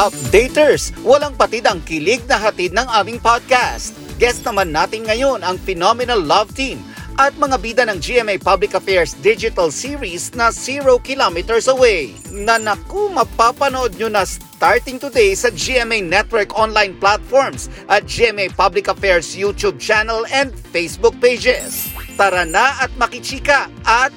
[0.00, 3.92] Updaters, walang patid ang kilig na hatid ng aming podcast.
[4.16, 6.80] Guest naman natin ngayon ang Phenomenal Love Team
[7.20, 13.12] at mga bida ng GMA Public Affairs digital series na Zero Kilometers Away na naku
[13.12, 19.76] mapapanood nyo na starting today sa GMA Network online platforms at GMA Public Affairs YouTube
[19.76, 21.92] channel and Facebook pages.
[22.16, 24.16] Tara na at makichika at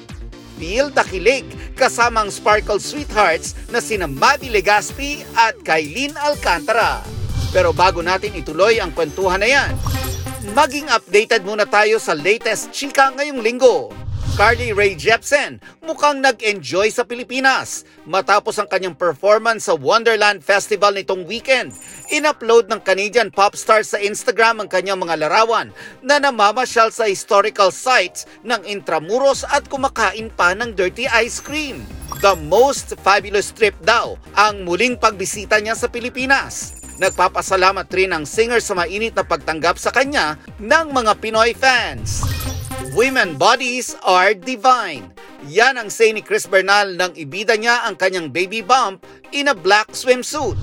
[0.56, 1.44] Feel the Kilig
[1.74, 7.02] kasama ang Sparkle Sweethearts na sina Mavi Legaspi at Kailin Alcantara.
[7.50, 9.74] Pero bago natin ituloy ang kwentuhan na yan,
[10.54, 14.03] maging updated muna tayo sa latest chika ngayong linggo.
[14.34, 21.22] Carly Rae Jepsen mukhang nag-enjoy sa Pilipinas matapos ang kanyang performance sa Wonderland Festival nitong
[21.22, 21.70] weekend.
[22.10, 25.70] In-upload ng Canadian pop star sa Instagram ang kanyang mga larawan
[26.02, 31.86] na namamasyal sa historical sites ng Intramuros at kumakain pa ng dirty ice cream.
[32.18, 36.82] The most fabulous trip daw ang muling pagbisita niya sa Pilipinas.
[36.98, 42.26] Nagpapasalamat rin ang singer sa mainit na pagtanggap sa kanya ng mga Pinoy fans.
[42.92, 45.08] Women bodies are divine.
[45.48, 49.00] Yan ang say ni Chris Bernal nang ibida niya ang kanyang baby bump
[49.32, 50.60] in a black swimsuit.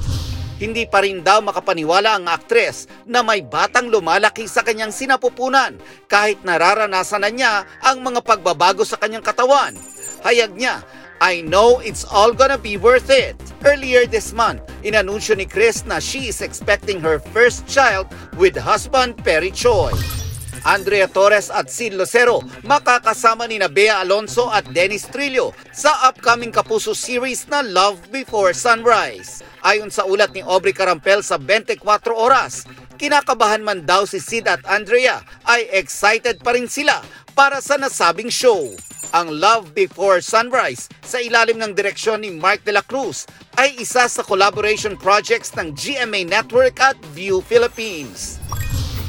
[0.62, 6.38] Hindi pa rin daw makapaniwala ang aktres na may batang lumalaki sa kanyang sinapupunan kahit
[6.46, 9.74] nararanasan na niya ang mga pagbabago sa kanyang katawan.
[10.22, 10.86] Hayag niya,
[11.18, 13.34] I know it's all gonna be worth it.
[13.66, 18.06] Earlier this month, inanunsyo ni Chris na she is expecting her first child
[18.38, 20.21] with husband Perry Choi.
[20.62, 26.94] Andrea Torres at Sid Lucero makakasama ni Bea Alonso at Dennis Trillo sa upcoming Kapuso
[26.94, 29.42] series na Love Before Sunrise.
[29.66, 31.82] Ayon sa ulat ni Aubrey Carampel sa 24
[32.14, 32.70] oras,
[33.02, 37.02] kinakabahan man daw si Sid at Andrea ay excited pa rin sila
[37.34, 38.70] para sa nasabing show.
[39.18, 43.26] Ang Love Before Sunrise sa ilalim ng direksyon ni Mark de la Cruz
[43.58, 48.38] ay isa sa collaboration projects ng GMA Network at View Philippines.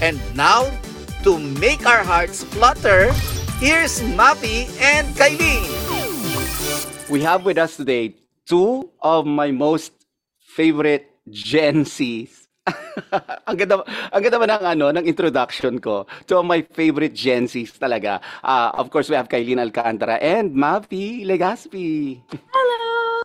[0.03, 0.67] And now,
[1.23, 3.15] to make our hearts flutter,
[3.63, 5.63] here's Mappy and Kylie.
[7.07, 9.95] We have with us today two of my most
[10.43, 12.51] favorite Gen Zs.
[13.47, 16.11] ang ganda ang ganda ba ng ano ng introduction ko?
[16.27, 18.19] Two of my favorite Gen Zs talaga.
[18.43, 22.19] Uh, of course we have Kailin Alcantara and Mavi Legaspi
[22.51, 23.23] Hello!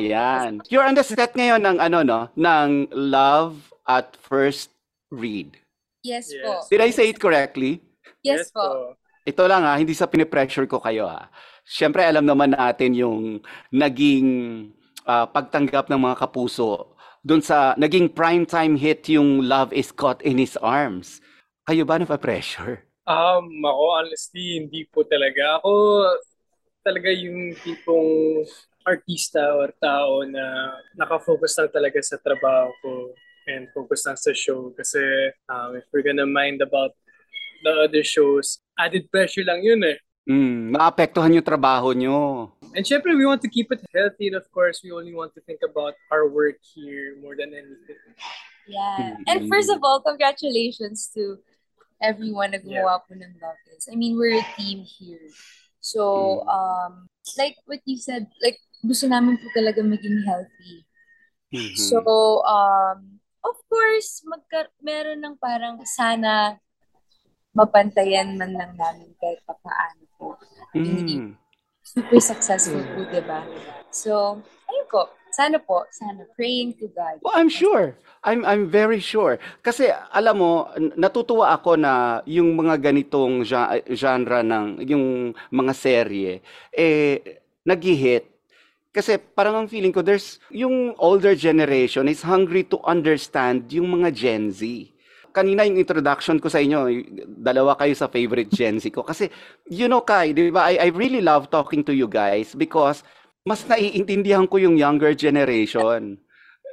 [0.00, 0.64] ayan.
[0.72, 2.20] You're on the set ngayon ng ano no?
[2.40, 4.72] Ng Love at First
[5.12, 5.67] Read
[6.02, 6.42] Yes, Yes.
[6.42, 6.52] po.
[6.70, 7.82] did I say it correctly
[8.22, 8.94] Yes, po.
[9.22, 11.28] ito lang ha, hindi sa pinipressure ko kayo ha.
[11.62, 13.18] Siyempre alam naman natin yung
[13.68, 14.28] naging
[15.04, 20.38] ah, pagtanggap ng mga kapuso doon sa naging primetime hit yung Love is Caught in
[20.38, 21.20] His Arms.
[21.68, 22.88] Kayo ba na-pressure?
[23.04, 25.60] Um, ako honestly, hindi po talaga.
[25.60, 25.72] Ako
[26.80, 28.44] talaga yung tipong
[28.88, 32.90] artista or tao na nakafocus lang talaga sa trabaho ko
[33.48, 34.70] and focus lang sa show.
[34.76, 35.00] Kasi
[35.48, 36.92] um, if we're gonna mind about
[37.64, 39.98] the other shows, added pressure lang yun eh.
[40.28, 42.52] Mm, maapektuhan yung trabaho nyo.
[42.76, 45.40] And syempre, we want to keep it healthy and of course, we only want to
[45.48, 47.96] think about our work here more than anything.
[48.68, 49.16] Yeah.
[49.16, 49.24] Mm.
[49.24, 51.40] And first of all, congratulations to
[52.04, 53.88] everyone na gumawa po ng Love Is.
[53.88, 55.32] I mean, we're a team here.
[55.80, 57.08] So, um,
[57.40, 60.84] like what you said, like, gusto namin po talaga maging healthy.
[61.48, 61.76] Mhm.
[61.80, 63.18] So, um,
[63.68, 66.58] course, magka- meron ng parang sana
[67.52, 70.28] mapantayan man lang namin kahit pa paano po.
[70.76, 71.36] Mm.
[71.82, 73.40] Super successful po, di ba?
[73.88, 75.08] So, ayun po.
[75.32, 75.84] Sana po.
[75.92, 76.24] Sana.
[76.36, 77.20] Praying to God.
[77.20, 77.96] Well, I'm sure.
[78.24, 79.38] I'm I'm very sure.
[79.62, 80.68] Kasi alam mo,
[80.98, 86.40] natutuwa ako na yung mga ganitong gen- genre ng yung mga serye
[86.74, 88.37] eh nag-hit.
[88.98, 94.10] Kasi parang ang feeling ko there's yung older generation is hungry to understand yung mga
[94.10, 94.66] Gen Z.
[95.30, 96.90] Kanina yung introduction ko sa inyo,
[97.38, 99.06] dalawa kayo sa favorite Gen Z ko.
[99.06, 99.30] Kasi,
[99.70, 103.06] you know, Kai, di ba, I, I really love talking to you guys because
[103.46, 106.18] mas naiintindihan ko yung younger generation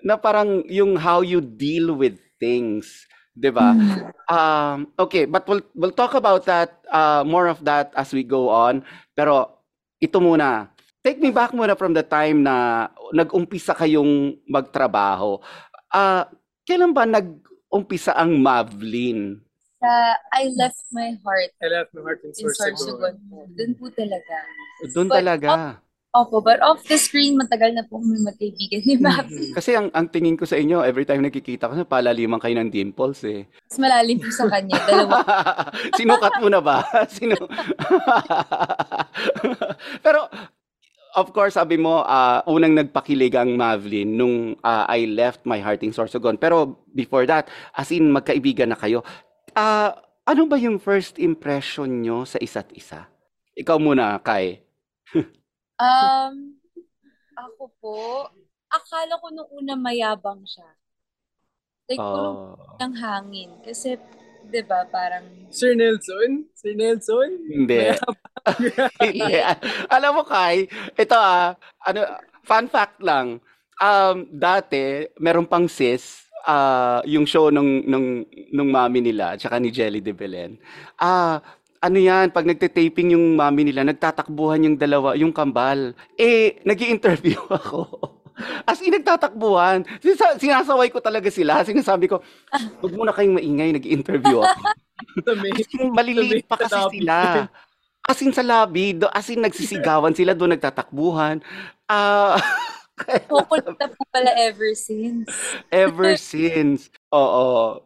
[0.02, 3.06] na parang yung how you deal with things,
[3.38, 3.72] 'di ba?
[4.26, 8.50] Um okay, but we'll we'll talk about that uh more of that as we go
[8.50, 8.82] on.
[9.14, 9.62] Pero
[10.02, 10.74] ito muna.
[11.06, 15.38] Take me back muna from the time na nag-umpisa kayong magtrabaho.
[15.94, 16.26] Ah,
[16.66, 19.38] kailan ba nag-umpisa ang Mavlin?
[19.78, 19.92] Sa
[20.34, 23.22] I left my heart I left my heart in in Sorsogon.
[23.54, 24.36] Doon po talaga.
[24.98, 25.78] Doon talaga.
[26.16, 29.52] Opo, but off the screen, matagal na po kami magkaibigan ni Mavi.
[29.54, 33.22] Kasi ang ang tingin ko sa inyo, every time nakikita ko, palaliman kayo ng dimples
[33.30, 33.46] eh.
[33.70, 34.80] Mas malalim po sa kanya.
[34.90, 35.22] Dalawa.
[36.00, 36.82] Sinukat mo na ba?
[37.14, 37.36] Sino?
[40.08, 40.32] Pero
[41.16, 45.82] of course, sabi mo, uh, unang nagpakilig ang Mavlin nung uh, I left my heart
[45.82, 46.36] in Sorsogon.
[46.36, 49.02] Pero before that, as in, magkaibigan na kayo.
[49.56, 49.96] Uh,
[50.28, 53.08] ano ba yung first impression nyo sa isa't isa?
[53.56, 54.60] Ikaw muna, Kai.
[55.80, 56.60] um,
[57.40, 57.98] ako po,
[58.68, 60.70] akala ko nung una mayabang siya.
[61.88, 62.60] Like, oh.
[62.82, 63.52] ng hangin.
[63.64, 63.96] Kasi,
[64.50, 65.26] di ba, parang...
[65.50, 66.46] Sir Nelson?
[66.56, 67.30] Sir Nelson?
[67.48, 67.96] Hindi.
[69.04, 69.36] Hindi.
[69.90, 71.56] Alam mo, Kai, ito ah,
[71.86, 72.00] ano,
[72.44, 73.40] fun fact lang.
[73.82, 79.74] Um, dati, meron pang sis, uh, yung show nung, nung, nung mami nila, tsaka ni
[79.74, 80.56] Jelly de Belen.
[80.96, 81.36] Ah, uh,
[81.86, 85.94] ano yan, pag nagte-taping yung mami nila, nagtatakbuhan yung dalawa, yung kambal.
[86.18, 87.86] Eh, nag interview ako.
[88.68, 89.88] As in, nagtatakbuhan.
[90.40, 91.64] Sinasaway ko talaga sila.
[91.64, 92.20] Sinasabi ko,
[92.84, 94.62] huwag muna kayong maingay, nag interview ako.
[95.56, 97.48] As in, maliliit pa kasi sila.
[98.06, 101.42] As in sa lobby, do, as in nagsisigawan sila doon nagtatakbuhan.
[101.90, 105.28] Ah, uh, Pupunta po pala ever since.
[105.74, 106.94] ever since.
[107.12, 107.82] Oo.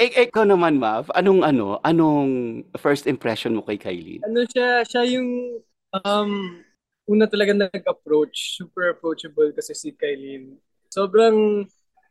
[0.00, 4.24] E, e, ikaw naman, Mav, anong ano, anong first impression mo kay Kylie?
[4.24, 5.60] Ano siya, siya yung
[5.92, 6.62] um,
[7.06, 10.58] una talaga nag-approach, super approachable kasi si Kylie.
[10.90, 11.64] Sobrang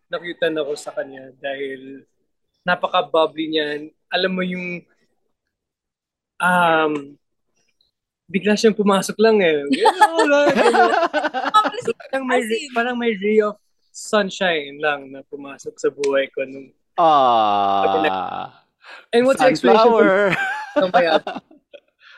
[0.08, 2.08] nakyutan ako sa kanya dahil
[2.64, 3.92] napaka-bubbly niya.
[4.10, 4.82] Alam mo yung
[6.40, 6.94] um,
[8.26, 9.62] bigla siyang pumasok lang eh.
[12.00, 12.42] parang, may,
[12.74, 13.60] parang may ray of
[13.92, 16.72] sunshine lang na pumasok sa buhay ko nung
[18.08, 18.64] Ah.
[19.12, 20.32] And what's Sunflower.
[20.32, 20.32] your
[20.80, 21.42] explanation?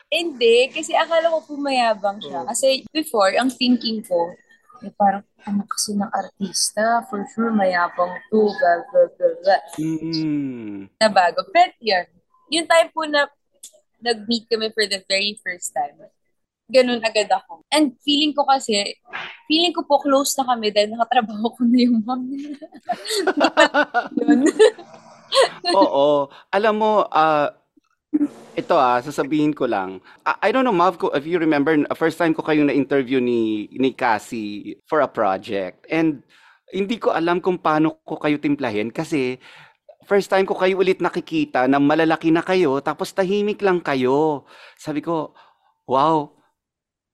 [0.08, 2.44] Hindi, kasi akala ko pumayabang siya.
[2.44, 2.48] Oh.
[2.48, 4.32] Kasi before, ang thinking ko,
[4.80, 9.60] eh, parang ano kasi ng artista, for sure mayabang to, blah, blah, blah, blah.
[9.76, 10.88] Mm.
[10.96, 11.44] Na bago.
[11.52, 12.06] Pero yun,
[12.48, 13.28] yung time po na
[14.00, 16.00] nag-meet kami for the very first time,
[16.72, 17.60] ganun agad ako.
[17.68, 18.96] And feeling ko kasi,
[19.44, 22.56] feeling ko po close na kami dahil nakatrabaho ko na yung mom nila.
[25.80, 26.28] Oo.
[26.52, 27.48] Alam mo, uh,
[28.58, 30.02] ito ah, sasabihin ko lang.
[30.26, 33.94] I, I don't know, Mav, if you remember, first time ko kayong na-interview ni, ni
[33.94, 35.86] Cassie for a project.
[35.86, 36.26] And
[36.74, 39.40] hindi ko alam kung paano ko kayo timplahin kasi
[40.04, 44.44] first time ko kayo ulit nakikita na malalaki na kayo tapos tahimik lang kayo.
[44.76, 45.32] Sabi ko,
[45.88, 46.34] wow,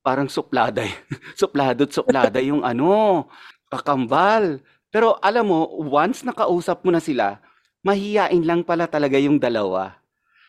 [0.02, 0.82] parang suplada.
[1.40, 3.28] suplado suplada yung ano,
[3.70, 4.64] kakambal.
[4.88, 7.42] Pero alam mo, once nakausap mo na sila,
[7.82, 10.03] mahiyain lang pala talaga yung dalawa.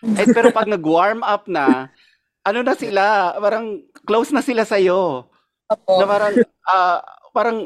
[0.06, 1.90] Eh, pero pag nag-warm up na,
[2.46, 5.26] ano na sila, parang close na sila sa'yo.
[5.66, 5.94] Opo.
[5.98, 6.34] Na parang,
[6.70, 7.00] uh,
[7.34, 7.58] parang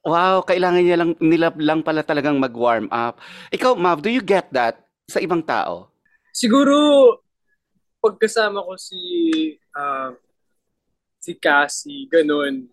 [0.00, 3.20] Wow, kailangan niya lang nila lang pala talagang mag-warm up.
[3.52, 5.92] Ikaw, Mav, do you get that sa ibang tao?
[6.32, 6.72] Siguro
[8.00, 8.96] pagkasama ko si
[9.76, 10.16] uh,
[11.20, 12.64] si Cassie, ganun.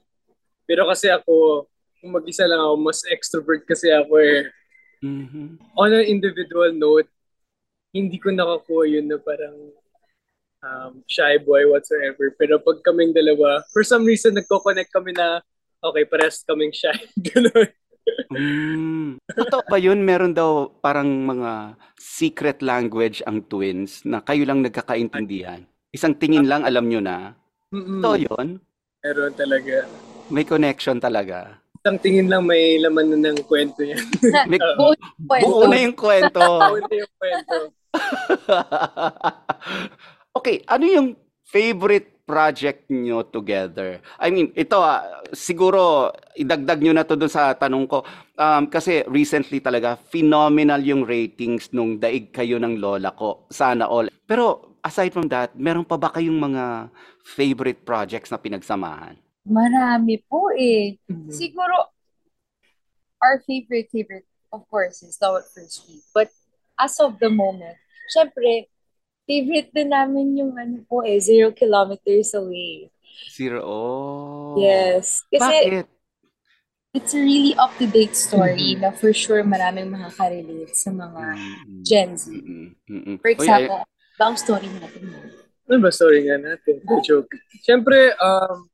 [0.63, 1.67] Pero kasi ako,
[1.99, 4.47] kung mag-isa lang ako, mas extrovert kasi ako eh.
[5.03, 5.47] Mm-hmm.
[5.75, 7.11] On an individual note,
[7.95, 9.55] hindi ko nakakuha yun na parang
[10.63, 12.33] um, shy boy whatsoever.
[12.35, 15.41] Pero pag kaming dalawa, for some reason, nagko-connect kami na
[15.83, 16.95] okay, pares kaming shy.
[17.31, 17.69] Ganun.
[18.31, 19.09] mm.
[19.27, 19.99] Totoo ba yun?
[20.03, 25.63] Meron daw parang mga secret language ang twins na kayo lang nagkakaintindihan.
[25.91, 27.33] Isang tingin lang, alam nyo na.
[27.71, 27.99] Mm-mm.
[28.03, 28.47] Totoo yun?
[29.03, 29.87] Meron talaga.
[30.27, 31.63] May connection talaga.
[31.87, 34.03] Isang tingin lang may laman na ng kwento yan.
[34.51, 34.91] may, buo,
[35.23, 36.35] buo na yung kwento.
[36.35, 37.55] buo na yung kwento.
[40.37, 41.07] okay, ano yung
[41.47, 44.03] favorite project nyo together?
[44.19, 48.03] I mean, ito ah, siguro idagdag nyo na to dun sa tanong ko.
[48.35, 53.47] Um, kasi recently talaga, phenomenal yung ratings nung daig kayo ng lola ko.
[53.47, 54.11] Sana all.
[54.27, 56.91] Pero aside from that, meron pa ba kayong mga
[57.23, 59.15] favorite projects na pinagsamahan?
[59.47, 60.99] Marami po eh.
[61.07, 61.31] Mm-hmm.
[61.31, 61.75] Siguro,
[63.23, 66.03] our favorite, favorite, of course, is Love at First Street.
[66.11, 66.29] But
[66.75, 67.79] as of the moment,
[68.11, 68.67] syempre,
[69.23, 72.91] favorite din namin yung ano po eh, Zero Kilometers Away.
[73.33, 74.55] Zero, oh.
[74.59, 75.23] Yes.
[75.31, 75.87] Kasi, Bakit?
[76.95, 78.81] It's a really up-to-date story mm-hmm.
[78.81, 81.81] na for sure maraming makaka-relate sa mga mm-hmm.
[81.85, 82.25] Gen Z.
[82.33, 83.15] Mm-hmm.
[83.21, 84.39] For example, Oy, ay...
[84.39, 85.03] story natin.
[85.67, 86.79] Ano ba story nga natin?
[86.81, 87.29] The joke.
[87.61, 88.71] Siyempre, um,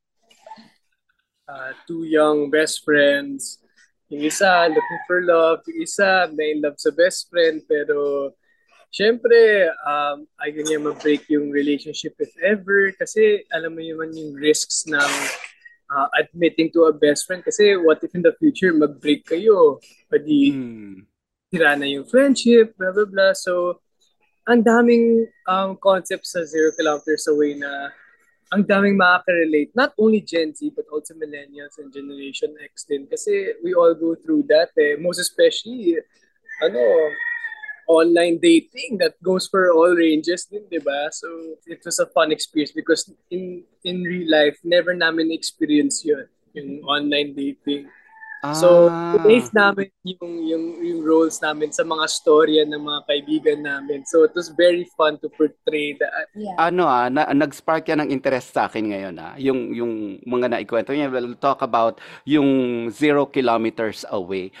[1.48, 3.60] uh, two young best friends.
[4.08, 5.64] Yung isa, looking for love.
[5.66, 7.64] Yung isa, na in love sa best friend.
[7.64, 8.32] Pero
[8.94, 14.86] Siyempre, um, ayaw niya ma-break yung relationship if ever kasi alam mo naman yung risks
[14.86, 15.12] ng
[15.90, 19.82] uh, admitting to a best friend kasi what if in the future mag-break kayo?
[20.06, 21.10] Pwede hmm.
[21.50, 23.34] sira na yung friendship, blah, blah, blah.
[23.34, 23.82] So,
[24.46, 27.90] ang daming um, concepts sa Zero Kilometers Away na
[28.54, 29.74] ang daming makaka-relate.
[29.74, 33.10] Not only Gen Z, but also millennials and Generation X din.
[33.10, 34.94] Kasi we all go through that eh.
[34.94, 35.98] Most especially,
[36.62, 36.82] ano,
[37.90, 41.10] online dating that goes for all ranges din, di ba?
[41.10, 46.24] So, it was a fun experience because in in real life, never namin experience yun,
[46.54, 47.90] yung online dating.
[48.52, 49.16] So, Ah.
[49.22, 54.04] base namin yung, yung, yung roles namin sa mga storya ng mga kaibigan namin.
[54.04, 56.28] So, it was very fun to portray that.
[56.34, 56.52] Yeah.
[56.58, 59.32] ano ah, na, nag-spark yan ng interest sa akin ngayon ah.
[59.38, 62.48] Yung, yung mga naikwento niya, we'll talk about yung
[62.90, 64.52] zero kilometers away.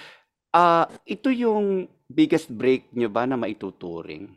[0.48, 4.32] Ah, ito yung biggest break nyo ba na maituturing?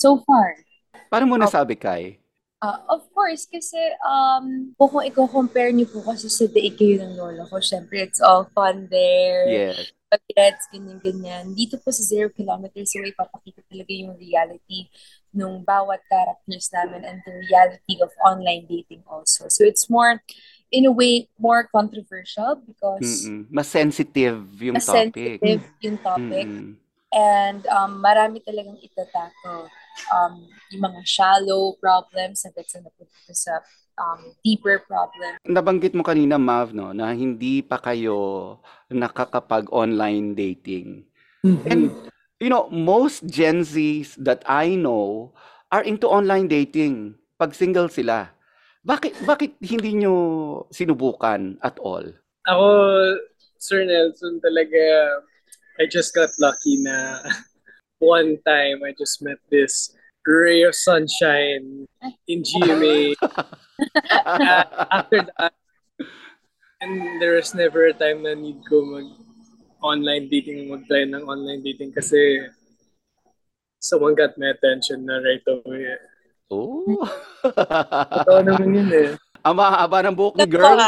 [0.00, 0.58] So far.
[1.06, 1.44] Paano mo Oh.
[1.44, 2.21] nasabi, Kai?
[2.62, 3.74] Uh, of course, kasi
[4.06, 8.86] um, kung i-compare niyo po kasi sa kayo ng lola ko, syempre it's all fun
[8.86, 9.50] there.
[9.50, 9.90] Yes.
[10.06, 11.58] Pag-gets, ganyan-ganyan.
[11.58, 14.86] Dito po sa Zero Kilometers Away, papakita talaga yung reality
[15.34, 19.50] nung bawat characters namin and the reality of online dating also.
[19.50, 20.22] So it's more,
[20.70, 23.50] in a way, more controversial because Mm-mm.
[23.50, 25.42] Mas sensitive yung mas topic.
[25.42, 26.46] sensitive yung topic.
[26.46, 26.78] Mm-mm.
[27.10, 29.66] And um, marami talagang itatako.
[30.12, 33.54] Um, yung mga shallow problems hanggang sa napunta sa
[34.00, 35.36] um, deeper problem.
[35.44, 38.58] Nabanggit mo kanina, Mav, no, na hindi pa kayo
[38.88, 41.04] nakakapag-online dating.
[41.42, 41.90] And,
[42.38, 45.34] you know, most Gen Zs that I know
[45.74, 48.30] are into online dating pag single sila.
[48.86, 50.14] Bakit, bakit hindi nyo
[50.70, 52.06] sinubukan at all?
[52.46, 52.66] Ako,
[53.58, 54.82] Sir Nelson, talaga,
[55.78, 57.22] I just got lucky na
[58.02, 59.94] one time I just met this
[60.26, 61.86] ray of sunshine
[62.26, 63.14] in GMA.
[64.22, 65.54] Uh, after that,
[66.82, 69.06] and there was never a time na need ko mag
[69.82, 72.42] online dating, mag-try ng online dating kasi
[73.78, 75.98] someone got my attention na right away.
[76.50, 77.06] Oh.
[77.42, 79.10] Totoo naman yun eh.
[79.42, 80.78] Ang mahaba ng buhok ni girl.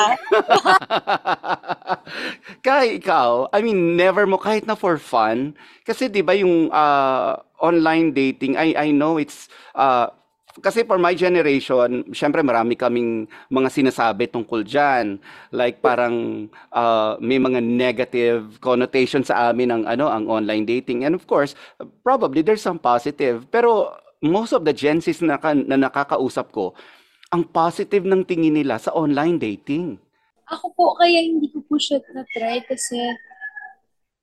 [2.64, 2.82] ka?
[2.82, 5.54] Kay ikaw, I mean, never mo kahit na for fun.
[5.86, 10.12] Kasi 'di ba yung ah, online dating, I I know it's ah,
[10.62, 15.18] kasi for my generation, syempre marami kaming mga sinasabi tungkol diyan.
[15.50, 21.02] Like parang ah, may mga negative connotation sa amin ang ano, ang online dating.
[21.02, 21.58] And of course,
[22.06, 23.50] probably there's some positive.
[23.50, 25.36] Pero most of the Gen na,
[25.66, 26.72] na nakakausap ko,
[27.34, 29.98] ang positive ng tingin nila sa online dating.
[30.50, 33.00] Ako po, kaya hindi ko po siya na-try kasi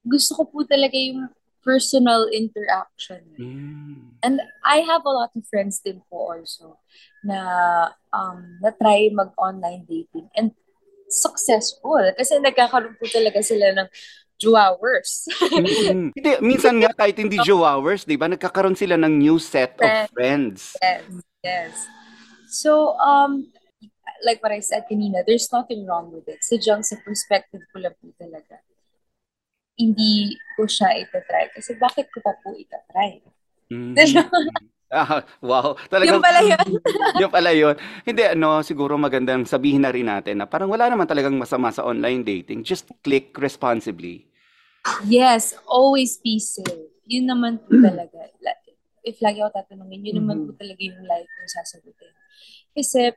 [0.06, 1.30] gusto ko po talaga yung
[1.62, 3.22] personal interaction.
[3.38, 4.18] Mm.
[4.26, 6.82] And I have a lot of friends din po also
[7.22, 7.38] na
[8.14, 10.54] um, na-try mag-online dating and
[11.10, 13.88] successful kasi nagkakaroon po talaga sila ng
[14.42, 15.30] jowers.
[15.54, 16.10] Mm.
[16.18, 18.26] Hindi, minsan nga kahit hindi hours, 'di ba?
[18.26, 20.74] Nagkakaroon sila ng new set of friends.
[20.82, 21.06] yes,
[21.46, 21.76] yes.
[22.50, 23.48] So, um,
[24.26, 26.42] like what I said kanina, there's nothing wrong with it.
[26.46, 28.62] Sadyang sa perspective ko lang po talaga.
[29.78, 31.50] Hindi ko siya itatry.
[31.56, 33.22] Kasi bakit ko pa po itatry?
[33.72, 33.96] Mm.
[34.92, 35.80] Ah, wow.
[35.88, 36.60] Talagang, Yung pala yun.
[37.24, 37.76] yung pala yun.
[38.04, 41.88] Hindi, ano, siguro magandang sabihin na rin natin na parang wala naman talagang masama sa
[41.88, 42.60] online dating.
[42.68, 44.28] Just click responsibly.
[45.08, 46.92] Yes, always be safe.
[47.08, 48.20] Yun naman po talaga.
[48.44, 48.60] La-
[49.02, 52.14] If lagi ako tatanungin, yun naman po talaga yung life ko sasagutin.
[52.76, 53.16] Kasi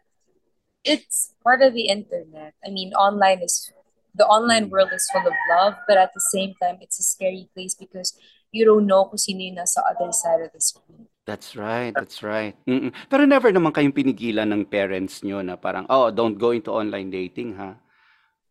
[0.85, 2.55] it's part of the internet.
[2.65, 3.73] I mean, online is,
[4.15, 7.49] the online world is full of love, but at the same time, it's a scary
[7.57, 8.15] place because
[8.55, 11.11] you don't know kung sino yung nasa other side of the screen.
[11.27, 12.53] That's right, that's right.
[12.69, 12.93] Mm-mm.
[13.09, 17.09] Pero never naman kayong pinigilan ng parents nyo na parang, oh, don't go into online
[17.09, 17.81] dating, ha?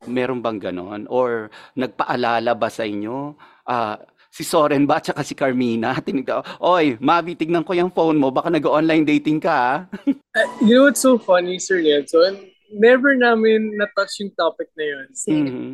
[0.03, 1.07] Meron bang ganon?
[1.07, 1.47] Or
[1.77, 3.37] nagpaalala ba sa inyo?
[3.63, 4.01] Ah,
[4.33, 5.93] si Soren ba at si Carmina?
[6.05, 8.33] Tinignan, oy, Mavi, tignan ko yung phone mo.
[8.33, 9.85] Baka nag-online dating ka?
[10.33, 12.49] Uh, you know what's so funny, Sir Nelson?
[12.73, 15.07] Never namin na-touch yung topic na yun.
[15.29, 15.69] Mhm.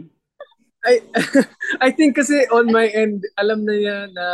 [0.84, 1.00] I
[1.88, 4.28] I think kasi on my end, alam na niya na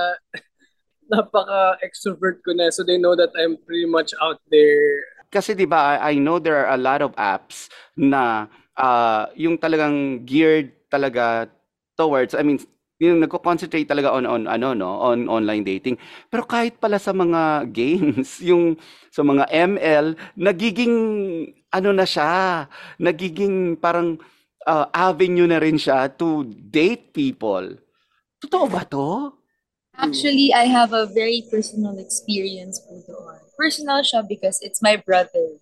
[1.13, 2.73] napaka-extrovert ko na.
[2.73, 5.05] So they know that I'm pretty much out there.
[5.29, 10.25] Kasi 'di ba, I know there are a lot of apps na ah, yung talagang
[10.25, 11.53] geared talaga
[12.01, 12.57] towards, I mean,
[12.99, 15.99] yung nagko-concentrate talaga on on ano no, on online dating.
[16.31, 18.79] Pero kahit pala sa mga games, yung
[19.11, 20.95] sa mga ML, nagiging
[21.71, 22.65] ano na siya,
[22.99, 24.15] nagiging parang
[24.63, 27.75] ah, avenue na rin siya to date people.
[28.39, 29.35] Totoo ba 'to?
[29.95, 33.39] Actually, I have a very personal experience po doon.
[33.55, 35.55] Personal siya because it's my brother.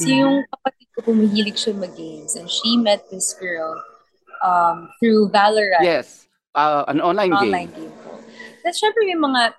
[0.00, 0.20] So Mhm.
[0.20, 3.80] yung kapatid ko pumihilig siya mag-games and she met this girl
[4.44, 6.28] um, through Valorant, Yes.
[6.52, 7.52] Ah, an online game.
[7.52, 8.20] online game po.
[8.60, 9.56] Tapos syempre may mga,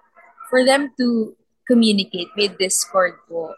[0.49, 1.33] for them to
[1.65, 3.55] communicate with Discord po.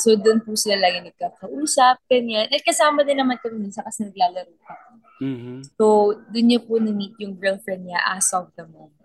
[0.00, 2.48] So, doon po sila lagi nagkakausap, ganyan.
[2.48, 4.74] At kasama din naman kami minsan kasi naglalaro pa.
[5.20, 5.66] Mhm.
[5.76, 8.96] So, doon niya po na-meet yung girlfriend niya as of the moment.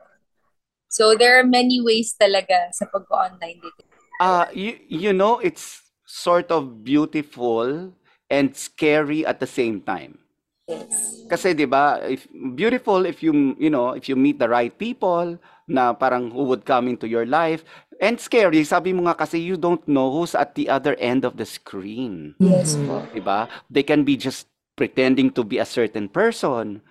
[0.88, 3.90] So, there are many ways talaga sa pag-online dating.
[4.24, 7.92] Ah, you, you know, it's sort of beautiful
[8.32, 10.25] and scary at the same time.
[10.66, 11.22] Yes.
[11.30, 12.26] Kasi 'di ba, if
[12.58, 15.38] beautiful if you you know, if you meet the right people
[15.70, 17.66] na parang who would come into your life
[18.02, 21.38] and scary, sabi mo nga kasi you don't know who's at the other end of
[21.38, 23.06] the screen, Yes po.
[23.14, 23.46] 'di ba?
[23.70, 26.82] They can be just pretending to be a certain person,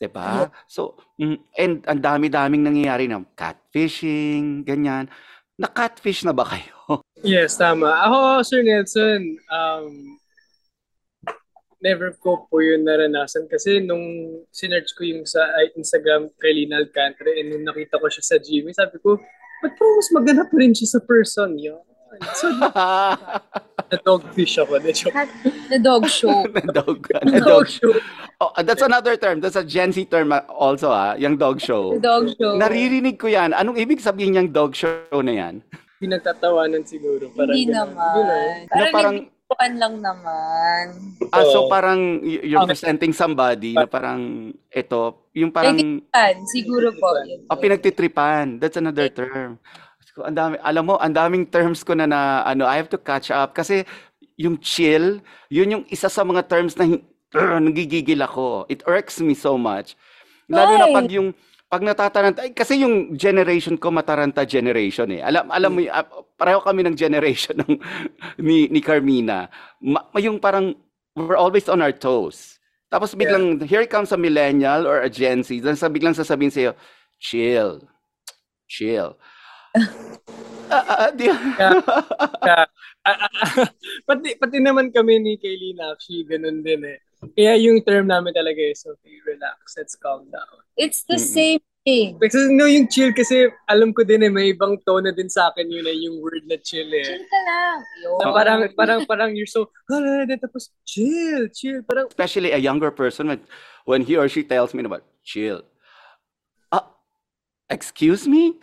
[0.00, 0.52] 'di ba?
[0.68, 5.08] So, mm, and ang dami-daming nangyayari ng catfishing, ganyan.
[5.56, 6.76] Na-catfish na ba kayo?
[7.24, 7.96] Yes, tama.
[8.06, 10.15] Ako, Sir Nelson, um,
[11.80, 14.02] never ko po yun naranasan kasi nung
[14.48, 15.44] sinerch ko yung sa
[15.76, 19.20] Instagram kay Lina Alcantara and nung nakita ko siya sa Jimmy, sabi ko,
[19.60, 21.80] ba't parang mas maganda pa rin siya sa person yun?
[22.32, 22.48] So,
[23.92, 24.80] na-dogfish ako.
[24.80, 25.14] Na joke.
[25.68, 26.48] The dog show.
[26.72, 27.92] dog, The dog dog show.
[28.40, 29.40] Oh, that's another term.
[29.40, 31.82] That's a Gen Z term uh, also ah, yung dog The show.
[32.00, 32.56] dog show.
[32.56, 33.52] Naririnig ko yan.
[33.52, 35.54] Anong ibig sabihin niyang dog show na yan?
[36.00, 37.32] Pinagtatawanan siguro.
[37.32, 37.96] Parang Hindi ganun.
[37.96, 38.12] naman.
[38.16, 38.56] Ganun.
[38.68, 39.16] Na Parang,
[39.48, 40.84] parang lang naman.
[41.30, 42.74] ah, so parang you're Okay.
[42.74, 45.00] presenting somebody na parang ito,
[45.32, 47.14] yung parang Yan, siguro po.
[47.46, 48.58] oh, pinagtitripan.
[48.58, 49.62] That's another term.
[50.16, 53.28] Ang dami, alam mo, ang daming terms ko na na ano, I have to catch
[53.28, 53.84] up kasi
[54.34, 57.04] yung chill, yun yung isa sa mga terms na hin-
[57.62, 58.64] nagigigil ako.
[58.66, 59.94] It irks me so much.
[60.48, 60.94] Lalo na Why?
[60.96, 61.36] pag yung
[61.66, 65.22] pag natataranta ay, kasi yung generation ko mataranta generation eh.
[65.22, 66.06] Alam alam mo ah,
[66.38, 67.74] pareho kami ng generation ng
[68.38, 69.50] ni ni Carmina.
[69.82, 70.78] Ma, yung parang
[71.18, 72.56] we're always on our toes.
[72.86, 76.72] Tapos biglang here comes a millennial or a Gen Z, then sa biglang sasabihin sa'yo,
[77.18, 77.82] chill.
[78.70, 79.14] Chill.
[80.66, 81.30] Ah, ah, di-
[82.42, 82.66] Ah,
[83.06, 83.70] ah, ah,
[84.02, 86.98] pati, pati naman kami ni Kaylina actually, ganun din eh.
[87.32, 90.60] Kaya yung term namin talaga is, okay, relax, let's calm down.
[90.76, 91.32] It's the Mm-mm.
[91.32, 92.20] same thing.
[92.20, 95.48] Kasi no, yung chill kasi alam ko din eh, may ibang tone na din sa
[95.48, 97.06] akin yun eh, yung word na chill eh.
[97.06, 97.78] Chill ka lang.
[98.04, 98.18] Yun.
[98.20, 103.30] Na parang, parang, parang you're so, hala, tapos chill, chill, parang, especially a younger person
[103.32, 103.40] when
[103.86, 105.62] when he or she tells me about chill.
[107.66, 108.54] Excuse me?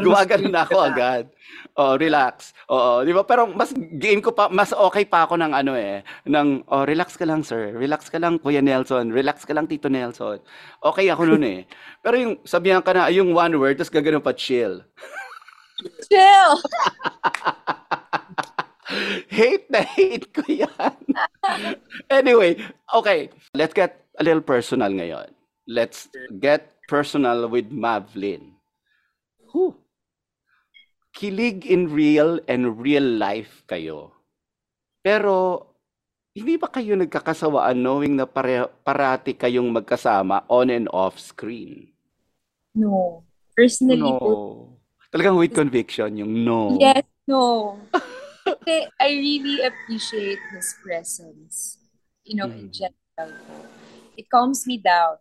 [0.00, 1.28] Gumagano na ako agad.
[1.76, 2.56] Oh, relax.
[2.72, 3.28] Oo, di ba?
[3.28, 7.20] Pero mas game ko pa, mas okay pa ako ng ano eh, ng oh, relax
[7.20, 10.40] ka lang sir, relax ka lang Kuya Nelson, relax ka lang Tito Nelson.
[10.80, 11.60] Okay ako noon eh.
[12.00, 14.80] Pero yung sabihan ka na yung one word, tapos gagano pa chill.
[16.08, 16.52] Chill.
[19.28, 20.96] hate na hate ko yan.
[22.08, 22.56] anyway,
[22.96, 23.28] okay.
[23.52, 25.36] Let's get a little personal ngayon.
[25.70, 26.10] Let's
[26.42, 28.58] get personal with Mavlin.
[29.54, 29.78] Whew.
[31.14, 34.10] Kilig in real and real life kayo.
[34.98, 35.62] Pero,
[36.34, 41.94] hindi ba kayo nagkakasawaan knowing na pare- parati kayong magkasama on and off screen?
[42.74, 43.22] No.
[43.54, 44.38] Personally po, No.
[45.10, 46.78] Talagang with conviction, yung no.
[46.78, 47.74] yes, no.
[48.98, 51.78] I really appreciate his presence.
[52.22, 52.74] You know, in Mhm.
[52.74, 53.54] general po.
[54.14, 55.18] It calms me down.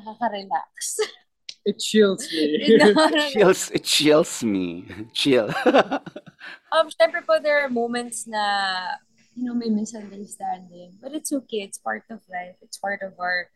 [0.00, 0.96] Nakaka-relax.
[1.64, 2.56] it chills me.
[3.32, 4.86] Chills, it chills me.
[5.14, 5.52] Chill.
[6.72, 8.96] um, syempre po, there are moments na,
[9.36, 10.96] you know, may misunderstanding.
[11.02, 11.60] But it's okay.
[11.62, 12.56] It's part of life.
[12.62, 13.52] It's part of our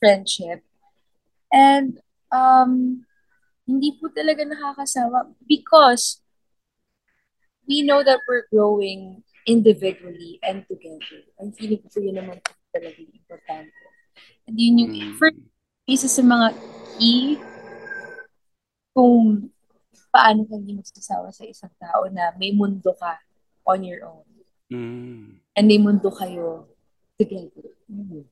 [0.00, 0.64] friendship.
[1.52, 2.00] And,
[2.32, 3.04] um,
[3.68, 6.24] hindi po talaga nakakasawa because
[7.68, 11.28] we know that we're growing individually and together.
[11.36, 13.76] And feeling ko po yun naman po talaga yung importante.
[14.48, 15.12] And yun yung, Mm.
[15.20, 15.28] for
[15.88, 16.52] isa sa mga
[17.00, 17.40] key
[18.92, 19.48] kung
[20.12, 23.16] paano ka hindi magsasawa sa isang tao na may mundo ka
[23.64, 24.28] on your own.
[24.68, 25.40] Mm.
[25.56, 26.68] And may mundo kayo
[27.16, 27.72] together.
[27.88, 28.28] Mm.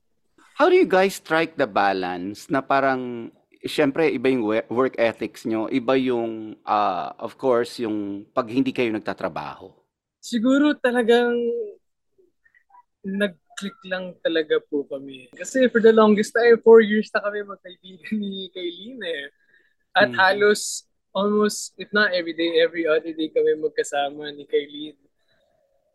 [0.60, 3.32] How do you guys strike the balance na parang,
[3.64, 8.92] syempre, iba yung work ethics nyo, iba yung, ah, of course, yung pag hindi kayo
[8.92, 9.72] nagtatrabaho.
[10.20, 11.32] Siguro talagang
[13.56, 15.32] nag-click lang talaga po kami.
[15.32, 19.24] Kasi for the longest time, four years na kami magkaibigan ni Kaylin eh.
[19.96, 20.20] At Mm.
[20.20, 20.84] halos
[21.16, 25.00] almost, if not every day, every other day kami magkasama ni Kaylin.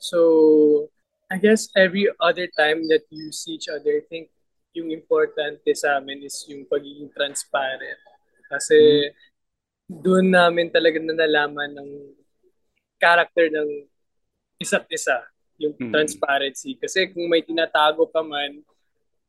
[0.01, 0.89] So,
[1.29, 4.33] I guess every other time that you see each other, I think
[4.73, 8.01] yung importante sa amin is yung pagiging transparent.
[8.49, 9.13] Kasi
[9.85, 11.89] doon namin talaga nalalaman ng
[12.97, 13.85] character ng
[14.57, 15.21] isa't isa,
[15.61, 15.93] yung Mm.
[15.93, 16.73] transparency.
[16.75, 18.65] Kasi kung may tinatago ka man,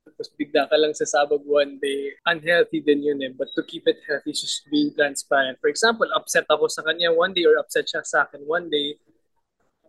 [0.03, 3.31] tapos bigla ka lang sasabog one day, unhealthy din yun eh.
[3.31, 5.63] But to keep it healthy, just being transparent.
[5.63, 8.99] For example, upset ako sa kanya one day or upset siya sa akin one day,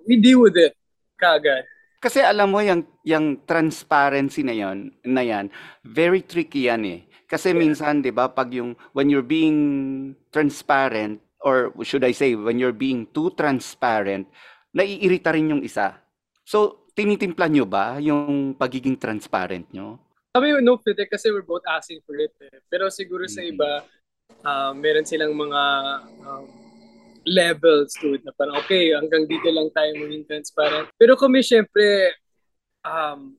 [0.06, 0.78] we deal with it
[1.18, 1.66] kaagad.
[2.04, 5.48] Kasi alam mo yung yung transparency na yon na yan,
[5.88, 7.00] very tricky yan eh.
[7.26, 12.60] Kasi minsan 'di ba pag yung when you're being transparent or should I say when
[12.60, 14.28] you're being too transparent,
[14.76, 16.03] naiirita rin yung isa.
[16.44, 19.98] So tinitimpla nyo ba yung pagiging transparent nyo?
[20.34, 22.62] Kami no fit eh, kasi we're both asking for it eh.
[22.70, 23.50] Pero siguro sa Mhm.
[23.54, 23.72] iba,
[24.46, 25.62] uh, meron silang mga
[26.26, 26.46] um,
[27.24, 30.90] levels to it na parang okay, hanggang dito lang tayo maging transparent.
[31.00, 32.18] Pero kami syempre,
[32.84, 33.38] um,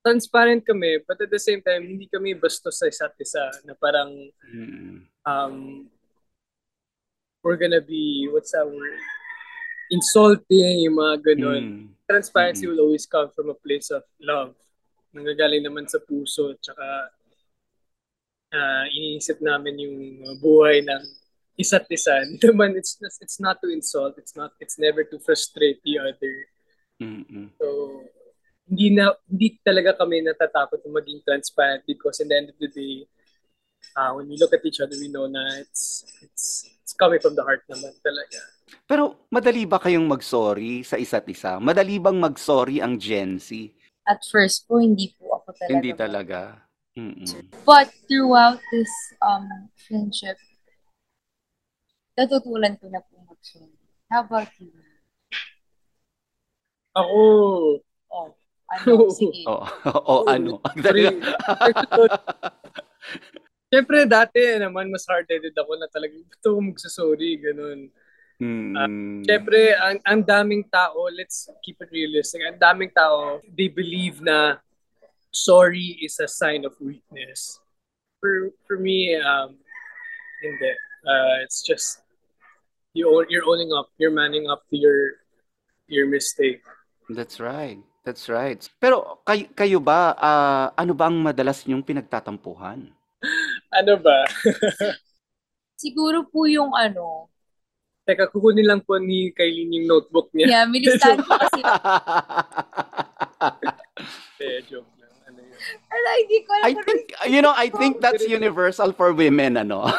[0.00, 4.08] transparent kami, but at the same time, hindi kami bastos sa isa't isa na parang
[4.48, 5.04] Mm.
[5.26, 5.84] um,
[7.42, 9.00] we're gonna be, what's that word?
[9.90, 11.62] Insulting, yung mga ganun.
[11.64, 11.86] Mm.
[12.10, 12.74] Transparency Mm-mm.
[12.74, 14.58] will always come from a place of love.
[15.14, 17.14] Nanggagaling naman sa puso, tsaka
[18.50, 19.98] uh, iniisip namin yung
[20.42, 21.02] buhay ng
[21.54, 22.26] isa't isa.
[22.42, 26.34] Naman, it's, it's not to insult, it's not, it's never to frustrate the other.
[26.98, 27.54] Mm-mm.
[27.60, 27.66] So,
[28.70, 32.70] hindi na hindi talaga kami natatakot na maging transparent because in the end of the
[32.70, 33.02] day,
[33.98, 37.34] uh, when we look at each other, we know na it's it's it's coming from
[37.34, 38.40] the heart naman talaga.
[38.86, 41.58] Pero madali ba kayong mag-sorry sa isa't isa?
[41.58, 43.70] Madali bang mag-sorry ang Gen Z?
[44.06, 45.74] At first po, hindi po ako talaga.
[45.74, 46.38] Hindi talaga.
[46.98, 47.26] Mm-mm.
[47.62, 48.90] But throughout this
[49.22, 50.34] um friendship,
[52.18, 53.78] natutulan ko na po mag-sorry.
[54.10, 54.74] How about you?
[56.98, 57.22] Ako,
[58.10, 58.34] Oh,
[58.66, 59.46] ano, sige.
[59.46, 59.62] Oo,
[60.10, 60.58] o ano?
[60.82, 61.06] Sorry.
[63.70, 67.86] Siyempre, dati naman, mas hard-headed ako na talagang gusto ko magsasorry, ganun.
[68.40, 69.20] Mm.
[69.28, 74.56] Siyempre, ang, ang daming tao, let's keep it realistic, ang daming tao, they believe na
[75.28, 77.60] sorry is a sign of weakness.
[78.20, 79.60] For, for me, um,
[80.40, 80.72] hindi.
[81.04, 82.00] Uh, it's just,
[82.96, 85.20] you, own- you're owning up, you're manning up to your,
[85.86, 86.64] your mistake.
[87.08, 87.80] That's right.
[88.04, 88.60] That's right.
[88.80, 92.88] Pero kayo, kayo ba, ah, ano ba ang madalas niyong pinagtatampuhan?
[93.70, 94.26] Ano ba?
[95.78, 97.30] Siguro po yung ano,
[98.10, 100.50] Teka, kukunin lang po ni Kailin yung notebook niya.
[100.50, 101.62] yeah, milistahan ko kasi.
[104.42, 105.14] Eh, joke lang.
[105.30, 105.54] Ano yun?
[105.94, 109.86] Ala, hindi ko alam I think, you know, I think that's universal for women, ano?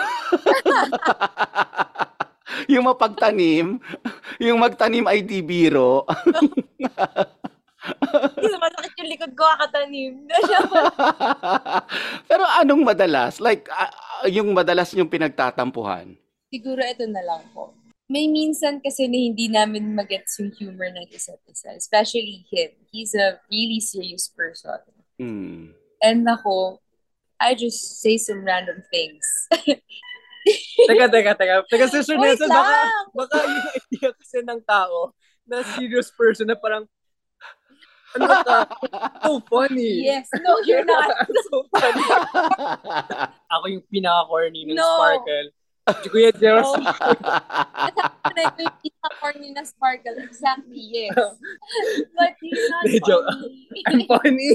[2.73, 3.79] yung mapagtanim,
[4.43, 6.03] yung magtanim ay di biro.
[8.35, 10.27] ano, masakit yung likod ko kakatanim.
[12.27, 13.39] Pero anong madalas?
[13.39, 13.87] Like, ah,
[14.27, 16.19] yung madalas yung pinagtatampuhan?
[16.51, 17.71] Siguro ito na lang po.
[18.11, 21.71] May minsan kasi na hindi namin magets yung humor ng isa't isa.
[21.79, 22.75] Especially him.
[22.91, 24.83] He's a really serious person.
[25.15, 25.71] Hmm.
[26.03, 26.83] And ako,
[27.39, 29.23] I just say some random things.
[30.89, 31.55] Teka, teka, teka.
[31.69, 32.77] Teka, Sister Wait Nelson, baka,
[33.13, 35.13] baka yung idea kasi ng tao
[35.45, 36.89] na serious person na parang
[38.17, 38.59] ano ka?
[39.23, 40.03] So funny.
[40.03, 40.27] yes.
[40.43, 41.13] No, you're not.
[41.47, 42.03] so funny.
[43.55, 44.83] Ako yung pinaka-corny ng No.
[44.83, 45.47] Sparkle.
[45.81, 46.69] Si Kuya Jeros.
[46.69, 46.77] Oh.
[46.77, 50.13] Yung pinaka-corny na sparkle?
[50.21, 51.17] Exactly, yes.
[52.17, 53.25] But you're not Hindi, joke.
[53.25, 53.81] funny.
[53.89, 54.51] I'm funny.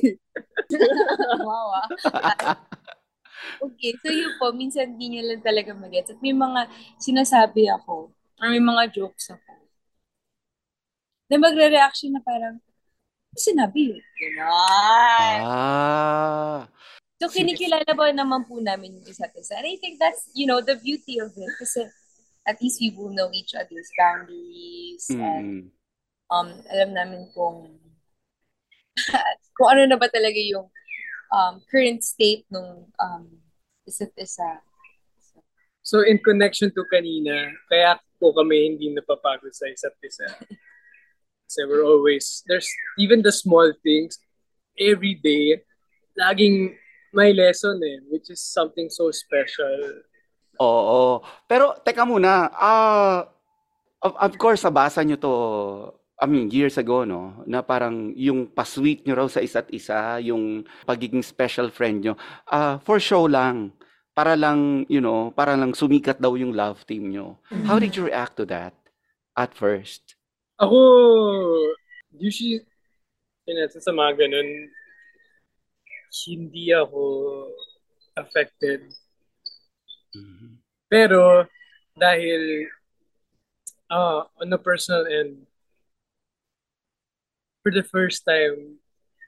[1.47, 1.87] wow, ah.
[3.59, 6.15] Okay, so yun po, minsan di niya lang talaga magets.
[6.15, 6.71] At may mga
[7.03, 9.53] sinasabi ako, or may mga jokes ako,
[11.27, 14.03] na magre-reaction na parang, "Ano sinabi yun?
[14.15, 15.39] Ganon.
[15.43, 16.61] ah.
[17.17, 19.57] So, kinikilala ba naman po namin yung isa't isa?
[19.57, 21.53] And I think that's, you know, the beauty of it.
[21.57, 21.89] Kasi
[22.45, 25.73] at least we will know each other's boundaries and Mm.
[26.31, 27.73] um, alam namin kung
[29.57, 30.69] kung ano na ba talaga yung
[31.33, 33.25] um, current state nung um,
[33.89, 34.63] isa't isa.
[35.87, 40.27] So in connection to kanina, kaya po kami hindi napapagod sa isa't isa.
[41.47, 42.67] Kasi we're always, there's
[42.99, 44.19] even the small things,
[44.75, 45.63] every day,
[46.19, 46.75] laging
[47.17, 50.05] may lesson eh, which is something so special.
[50.61, 51.25] Oo.
[51.49, 53.25] Pero teka muna, ah
[54.05, 55.35] of, of course nabasa nyo to
[56.21, 60.69] I mean years ago no na parang yung pa-sweet nyo raw sa isa't isa, yung
[60.85, 62.15] pagiging special friend nyo.
[62.45, 63.73] Ah for show lang.
[64.17, 67.37] Para lang, you know, para lang sumikat daw yung love team nyo.
[67.69, 68.73] How did you react to that
[69.37, 70.17] at first?
[70.57, 70.73] Ako,
[72.17, 72.65] usually,
[73.45, 74.73] yun natin sa mga ganun,
[76.25, 77.03] hindi ako
[78.17, 78.89] affected.
[80.17, 80.57] Mhm.
[80.89, 81.45] Pero,
[81.93, 82.71] dahil,
[83.91, 85.45] uh, on a personal end,
[87.61, 88.79] for the first time,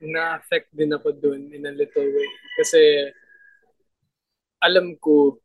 [0.00, 2.30] na-affect din ako dun in a little way.
[2.62, 3.10] Kasi,
[4.62, 5.42] alam ko,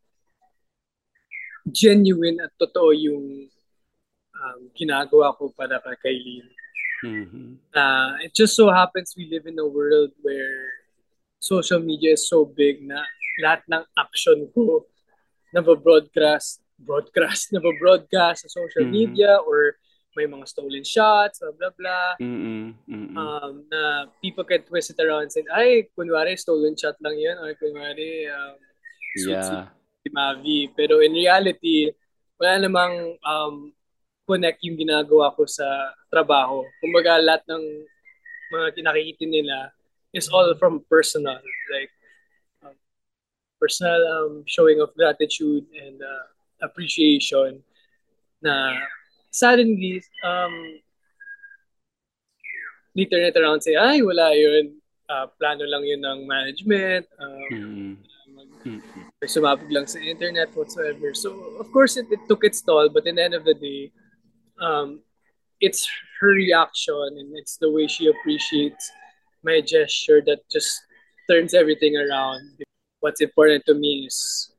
[1.65, 3.49] genuine at totoo yung
[4.35, 6.47] um, ginagawa ko para kay Kailin.
[7.03, 7.59] Mhm.
[7.75, 10.82] Uh, it just so happens we live in a world where
[11.43, 13.03] social media is so big na
[13.43, 14.87] lahat ng action ko
[15.51, 18.93] nababroadcast, broadcast, nababroadcast sa social Mhm.
[18.95, 19.75] media or
[20.13, 22.09] may mga stolen shots, blah, blah, blah.
[22.21, 22.77] Mm-mm.
[22.85, 23.17] Mm-mm.
[23.17, 27.41] Um, na people can twist it around and say, ay, kunwari, stolen shot lang yan,
[27.41, 28.55] or kunwari, um,
[29.17, 29.69] Yeah.
[30.01, 30.69] si Mavi.
[30.73, 31.89] Pero in reality,
[32.37, 33.73] wala namang um,
[34.25, 35.65] connect yung ginagawa ko sa
[36.13, 36.61] trabaho.
[36.77, 37.63] Kumbaga, lahat ng
[38.53, 39.73] mga kinakikita nila
[40.13, 41.41] is all from personal.
[41.73, 41.91] Like,
[42.63, 42.77] um,
[43.59, 46.25] personal um, showing of gratitude and uh,
[46.61, 47.63] appreciation
[48.41, 48.75] na
[49.31, 50.53] suddenly, um,
[52.95, 54.77] they turn it around and say, ay, wala yun.
[55.09, 57.05] Uh, plano lang yun ng management.
[57.19, 57.97] Um, Mm-mm.
[58.35, 58.83] mag-
[59.25, 61.15] sumabog lang sa internet whatsoever.
[61.15, 63.91] So, of course, it, it took its toll, but in the end of the day,
[64.61, 65.01] um,
[65.59, 65.87] it's
[66.19, 68.91] her reaction and it's the way she appreciates
[69.43, 70.71] my gesture that just
[71.29, 72.63] turns everything around.
[72.99, 74.49] What's important to me is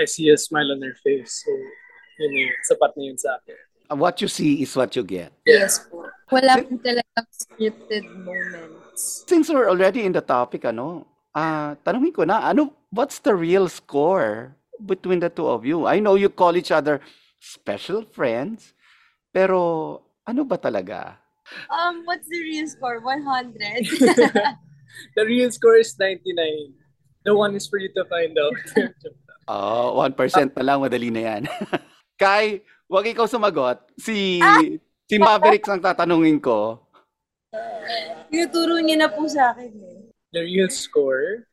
[0.00, 1.44] I see a smile on her face.
[1.44, 1.52] So,
[2.20, 2.52] yun yun.
[2.64, 3.56] Sapat na yun sa akin.
[3.96, 5.30] What you see is what you get.
[5.46, 6.08] Yes po.
[6.32, 9.22] Wala po talagang scripted moments.
[9.28, 13.70] Since we're already in the topic, ano, ah, tanungin ko na, ano, what's the real
[13.70, 15.86] score between the two of you?
[15.86, 16.98] I know you call each other
[17.38, 18.74] special friends,
[19.30, 21.20] pero ano ba talaga?
[21.70, 23.00] Um, what's the real score?
[23.00, 23.86] 100?
[25.12, 26.72] The real score is 99.
[27.24, 28.56] The one is for you to find out.
[29.46, 30.18] Oh, 1%
[30.58, 31.42] na lang, madali na yan.
[32.18, 33.78] Kai, wag ikaw sumagot.
[33.94, 34.42] Si,
[35.06, 36.82] si Mavericks ang tatanungin ko.
[38.26, 40.02] Tinuturo niya na po sa akin eh.
[40.34, 41.46] the real score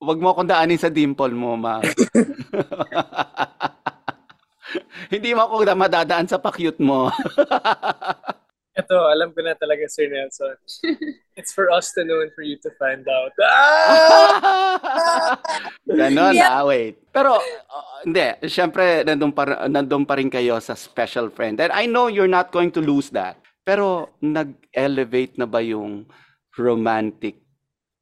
[0.00, 1.78] Wag mo akong daanin sa dimple mo, ma.
[5.14, 7.10] Hindi mo ako madadaan sa pakyut mo.
[8.80, 10.54] Ito, alam ko na talaga, Sir Nelson.
[11.38, 13.34] It's for us to know and for you to find out.
[13.42, 15.36] Ah!
[15.84, 17.02] Ganon ah, wait.
[17.10, 21.58] Pero, uh, hindi, syempre, nandun pa, nandun pa rin kayo sa special friend.
[21.58, 23.42] And I know you're not going to lose that.
[23.66, 26.06] Pero, nag-elevate na ba yung
[26.54, 27.42] romantic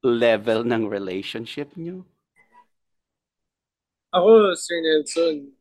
[0.04, 2.04] level ng relationship nyo?
[4.12, 5.58] Ako, Sir Nelson,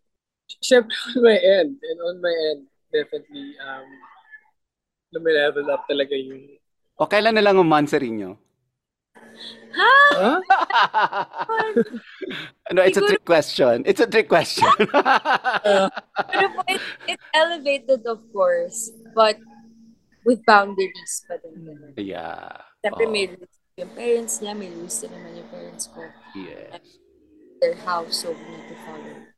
[0.64, 3.88] syempre on my end, and on my end, definitely, um,
[5.14, 6.58] lumilevel up talaga yung...
[6.98, 8.32] O kailan na lang umansarin nyo?
[9.78, 10.42] Huh?
[12.74, 13.84] no, it's a trick question.
[13.86, 14.66] It's a trick question.
[16.34, 19.38] Pero po, it, it elevated of course, but
[20.26, 21.94] with boundaries pa din.
[22.02, 22.66] yeah.
[22.82, 23.14] Siyempre Oo.
[23.14, 26.02] may rules yung parents niya, may rules din naman yung parents ko.
[26.34, 26.98] Yes.
[27.62, 29.37] Their house, so we need to follow.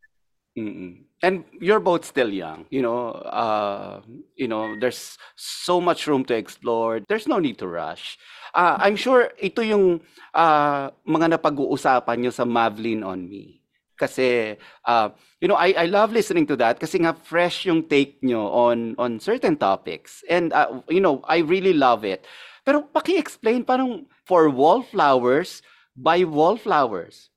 [0.60, 1.08] Mm-mm.
[1.24, 3.12] And you're both still young, you know.
[3.28, 4.00] Uh,
[4.36, 7.00] you know, there's so much room to explore.
[7.08, 8.20] There's no need to rush.
[8.56, 10.00] Uh, I'm sure ito yung
[10.32, 13.60] uh, mga napag-uusapan nyo sa Mavlin on Me.
[14.00, 14.56] Kasi,
[14.88, 15.12] uh,
[15.44, 18.96] you know, I, I love listening to that kasi nga fresh yung take nyo on,
[18.96, 20.24] on certain topics.
[20.32, 22.24] And, uh, you know, I really love it.
[22.64, 25.60] Pero paki-explain parang for wallflowers,
[26.00, 27.28] by wallflowers.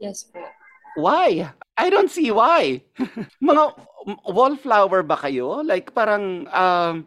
[0.00, 0.40] Yes po.
[0.96, 1.52] Why?
[1.78, 2.82] I don't see why.
[3.40, 3.62] Mga
[4.26, 5.62] wallflower ba kayo?
[5.62, 7.06] Like parang um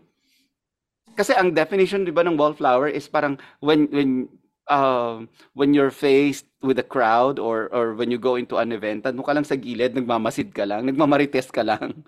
[1.12, 4.32] kasi ang definition 'di ba ng wallflower is parang when when
[4.72, 9.04] um when you're faced with a crowd or or when you go into an event,
[9.04, 12.08] ano ka lang sa gilid, nagmamasid ka lang, nagmamarites ka lang.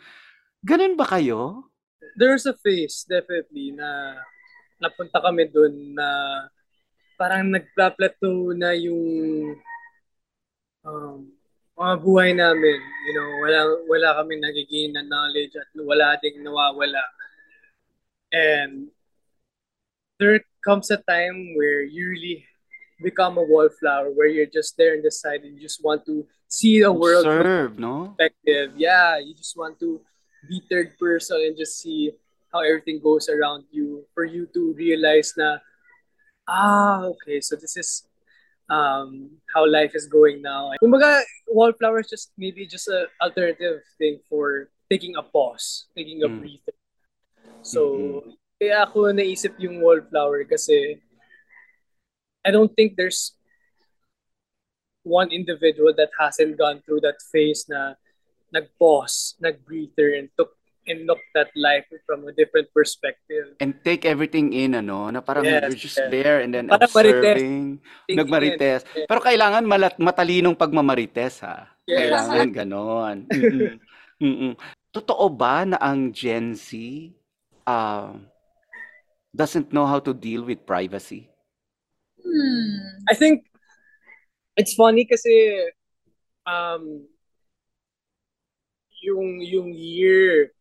[0.63, 1.67] Ganun ba kayo?
[2.15, 4.15] There's a phase, definitely, na
[4.79, 6.07] napunta kami dun na
[7.17, 9.03] parang nagpa-plateau na yung
[10.85, 11.32] um,
[11.77, 12.79] mga buhay namin.
[13.07, 13.59] You know, wala,
[13.89, 17.03] wala kami nagiging na knowledge at wala ding nawawala.
[18.33, 18.89] And
[20.19, 22.45] there comes a time where you really
[23.01, 26.25] become a wallflower, where you're just there on the side and you just want to
[26.47, 28.15] see the world Observe, no?
[28.15, 28.73] perspective.
[28.77, 29.99] Yeah, you just want to
[30.47, 32.11] be third person and just see
[32.53, 35.57] how everything goes around you for you to realize na
[36.45, 38.05] ah okay so this is
[38.69, 40.71] um how life is going now.
[40.81, 46.29] Kumbaga wallflower is just maybe just a alternative thing for taking a pause, taking a
[46.29, 46.39] Mm.
[46.39, 46.75] breather.
[47.61, 47.79] So
[48.59, 50.99] kaya ako naisip yung wallflower kasi
[52.43, 53.35] I don't think there's
[55.03, 57.95] one individual that hasn't gone through that phase na
[58.51, 60.55] nag-pause, nag-breather, and took
[60.87, 63.55] and looked at life from a different perspective.
[63.59, 66.11] And take everything in, ano, na parang Yes, you're just yes.
[66.11, 67.79] there and then Parang observing.
[68.11, 68.83] Nagmarites.
[68.95, 69.07] it.
[69.07, 71.71] Pero kailangan malat, matalinong pagmamarites, ha?
[71.87, 72.07] Yes.
[72.07, 73.17] Kailangan ganon.
[73.31, 73.75] Mm-mm.
[74.23, 74.53] Mm-mm.
[74.93, 76.69] totoo ba na ang Gen Z
[77.65, 78.13] uh,
[79.33, 81.33] doesn't know how to deal with privacy?
[82.21, 83.01] Hmm.
[83.09, 83.49] I think
[84.55, 85.65] it's funny kasi
[86.45, 87.03] um
[89.01, 90.53] yung yung year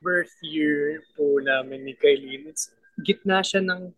[0.00, 2.72] birth year po namin ni Kylie it's
[3.04, 3.92] gitna siya ng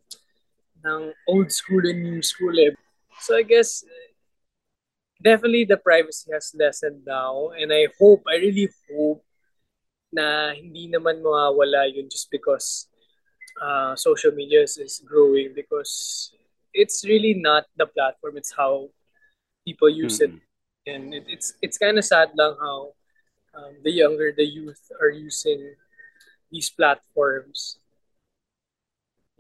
[0.83, 2.75] ng old school and new school eh.
[3.23, 3.87] So I guess
[5.23, 9.23] definitely the privacy has lessened now and I hope I really hope
[10.11, 12.91] na hindi naman mawawala yun just because
[13.63, 16.35] uh, social media is, is growing because
[16.75, 18.91] it's really not the platform it's how
[19.65, 20.43] people use it Mm.
[20.91, 22.91] and it, it's it's kind of sad lang how
[23.55, 25.79] um, the younger the youth are using
[26.53, 27.81] these platforms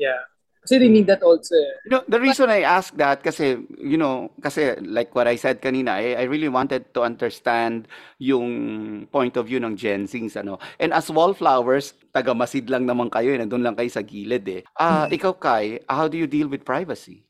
[0.01, 0.25] yeah
[0.63, 1.75] kasi they need that also eh.
[1.83, 5.59] You know, the reason I ask that kasi, you know, kasi like what I said
[5.59, 7.91] kanina, I, I really wanted to understand
[8.23, 10.63] yung point of view ng Gen Zs, ano.
[10.79, 14.63] And as wallflowers, taga-masid lang naman kayo, eh, nandun lang kayo sa gilid eh.
[14.79, 17.27] Ah, ikaw Kai, how do you deal with privacy?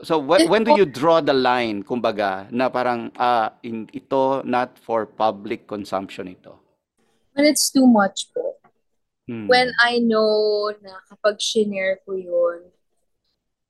[0.00, 4.80] So wh- when do you draw the line, kumbaga, na parang ah, in, ito not
[4.80, 6.56] for public consumption ito?
[7.36, 8.49] When it's too much po.
[9.30, 9.46] Hmm.
[9.46, 12.74] When I know na kapag shinare ko yun,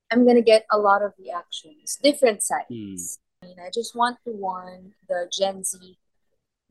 [0.08, 2.00] I'm gonna get a lot of reactions.
[2.00, 3.20] Different sides.
[3.44, 5.76] I mean, I just want to warn the Gen Z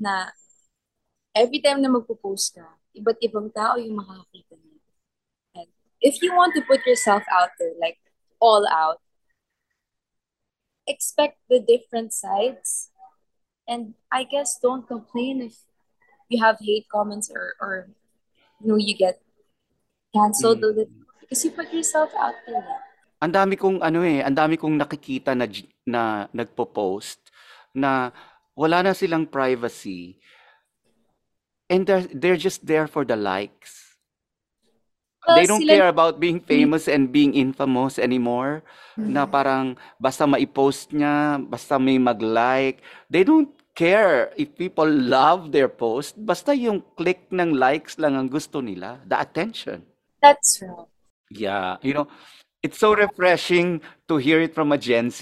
[0.01, 0.33] na
[1.37, 2.65] every time na magpo-post ka,
[2.97, 4.81] iba't ibang tao yung makakakita niya.
[5.53, 5.69] And
[6.01, 8.01] if you want to put yourself out there, like
[8.41, 9.05] all out,
[10.89, 12.89] expect the different sides.
[13.69, 15.61] And I guess don't complain if
[16.25, 17.93] you have hate comments or, or
[18.61, 19.19] you know, you get
[20.13, 20.89] canceled a little
[21.21, 22.65] because you put yourself out there.
[23.19, 25.43] Ang dami kong ano eh, ang dami kong nakikita na
[25.83, 27.19] na nagpo-post
[27.75, 28.15] na
[28.55, 30.15] wala na silang privacy
[31.67, 33.99] and they're they're just there for the likes.
[35.35, 38.63] They Well, don't sila- care about being famous and being infamous anymore.
[38.95, 42.79] Na parang basta ma-post niya, basta may mag-like.
[43.11, 46.17] They don't care if people love their post.
[46.17, 49.85] Basta yung click ng likes lang ang gusto nila, the attention.
[50.21, 50.87] That's wrong.
[51.29, 52.07] Yeah, you know,
[52.61, 55.21] it's so refreshing to hear it from a Gen Z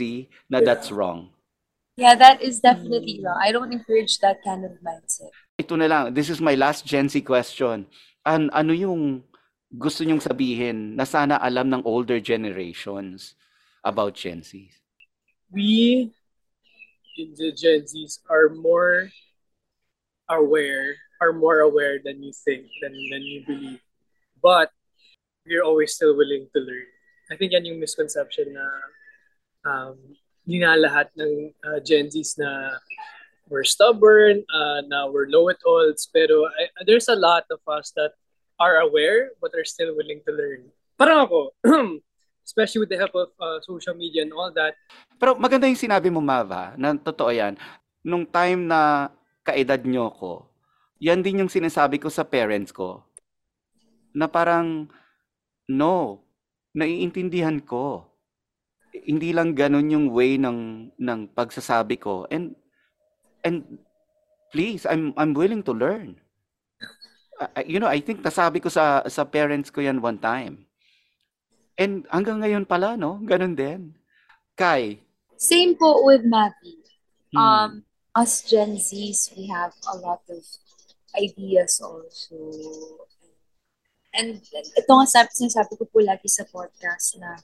[0.50, 1.36] na that's wrong.
[1.98, 3.38] Yeah, that is definitely wrong.
[3.42, 5.34] I don't encourage that kind of mindset.
[5.58, 7.90] Ito na lang, this is my last Gen Z question.
[8.24, 9.24] An ano yung
[9.68, 13.36] gusto nyong sabihin na sana alam ng older generations
[13.84, 14.72] about Gen Z?
[15.52, 16.12] we
[17.18, 19.10] the Gen Zs are more
[20.30, 23.82] aware, are more aware than you think, than than you believe.
[24.42, 24.70] But
[25.46, 26.90] we're always still willing to learn.
[27.32, 28.66] I think yan yung misconception na
[29.68, 29.98] um,
[30.46, 32.80] hindi na lahat ng uh, Gen Zs na
[33.50, 38.12] we're stubborn, uh, na we're know-it-alls, pero I, there's a lot of us that
[38.60, 40.68] are aware but are still willing to learn.
[41.00, 41.52] Parang ako,
[42.48, 44.80] especially with the help of uh, social media and all that,
[45.18, 47.58] Pero maganda yung sinabi mo, Mava, na totoo yan.
[48.06, 49.10] Nung time na
[49.42, 50.46] kaedad nyo ko,
[51.02, 53.02] yan din yung sinasabi ko sa parents ko.
[54.14, 54.86] Na parang,
[55.66, 56.22] no,
[56.78, 58.06] naiintindihan ko.
[58.94, 62.30] Hindi lang ganun yung way ng, ng pagsasabi ko.
[62.30, 62.54] And,
[63.42, 63.82] and
[64.54, 66.22] please, I'm, I'm willing to learn.
[67.58, 70.67] I- you know, I think nasabi ko sa, sa parents ko yan one time.
[71.78, 73.22] And hanggang ngayon pala, no?
[73.22, 73.94] Ganun din.
[74.58, 74.98] Kai,
[75.38, 76.82] Same po with Mavi.
[77.30, 77.38] Hmm.
[77.38, 77.72] Um,
[78.18, 80.42] us Gen Zs, we have a lot of
[81.14, 83.06] ideas also.
[84.18, 84.42] And
[84.74, 87.38] ito nga sabi, sinasabi ko po lagi sa podcast na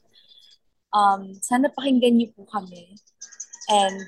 [0.89, 2.97] um, sana pakinggan niyo po kami.
[3.69, 4.01] And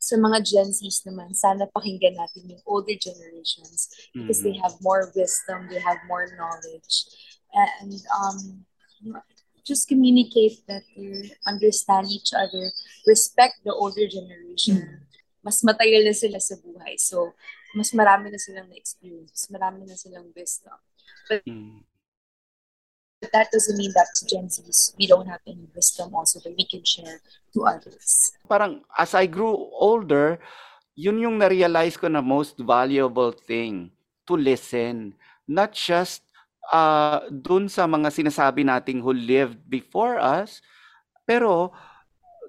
[0.00, 4.64] sa mga Gen Zs naman, sana pakinggan natin yung older generations because they Mhm.
[4.64, 7.04] have more wisdom, they have more knowledge.
[7.52, 8.64] And um,
[9.68, 12.72] just communicate better, understand each other,
[13.06, 15.04] respect the older generation.
[15.44, 16.96] Mas matagal na sila sa buhay.
[16.96, 17.36] So,
[17.76, 20.76] mas marami na silang na-experience, mas marami na silang wisdom.
[21.44, 21.84] Mm.
[23.20, 26.54] But that doesn't mean that to Gen Zs, we don't have any wisdom also that
[26.54, 27.18] we can share
[27.54, 28.30] to others.
[28.46, 30.38] Parang as I grew older,
[30.94, 33.90] yun yung na-realize ko na most valuable thing
[34.26, 35.18] to listen.
[35.50, 36.27] Not just
[36.72, 40.60] uh, dun sa mga sinasabi nating who lived before us,
[41.24, 41.72] pero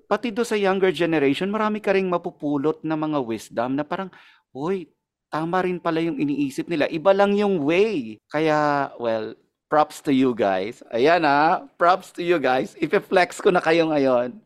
[0.09, 4.09] pati do sa younger generation, marami ka ring mapupulot na mga wisdom na parang,
[4.55, 4.89] uy,
[5.29, 6.89] tama rin pala yung iniisip nila.
[6.89, 8.17] Iba lang yung way.
[8.33, 9.37] Kaya, well,
[9.69, 10.81] props to you guys.
[10.89, 12.73] Ayan ah, props to you guys.
[12.81, 14.41] Ipe-flex ko na kayo ngayon.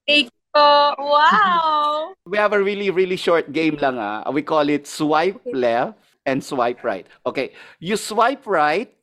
[0.54, 2.14] Oh, wow!
[2.30, 4.28] We have a really, really short game lang ah.
[4.30, 5.98] We call it swipe left
[6.28, 7.08] and swipe right.
[7.26, 8.94] Okay, you swipe right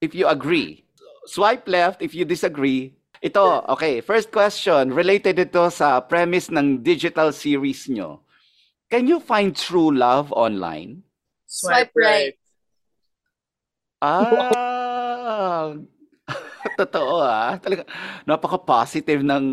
[0.00, 0.84] if you agree.
[1.28, 2.96] Swipe left if you disagree.
[3.20, 8.24] Ito, okay, first question, related ito sa premise ng digital series nyo.
[8.88, 11.04] Can you find true love online?
[11.44, 12.34] Swipe right.
[14.00, 15.76] Ah,
[16.80, 17.60] totoo ah.
[17.60, 17.84] Talaga,
[18.24, 19.44] napaka-positive ng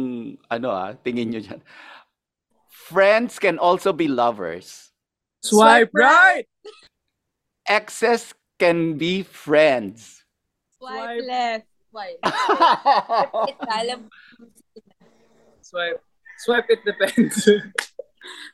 [0.48, 1.60] ano ah, tingin nyo dyan.
[2.72, 4.95] Friends can also be lovers.
[5.43, 6.48] Swipe right!
[7.68, 10.16] Exes can be friends.
[10.80, 11.24] Swipe Swipe.
[11.28, 11.66] left.
[11.92, 12.20] Swipe.
[13.50, 14.02] It alam.
[15.62, 16.00] Swipe.
[16.40, 17.38] Swipe it depends.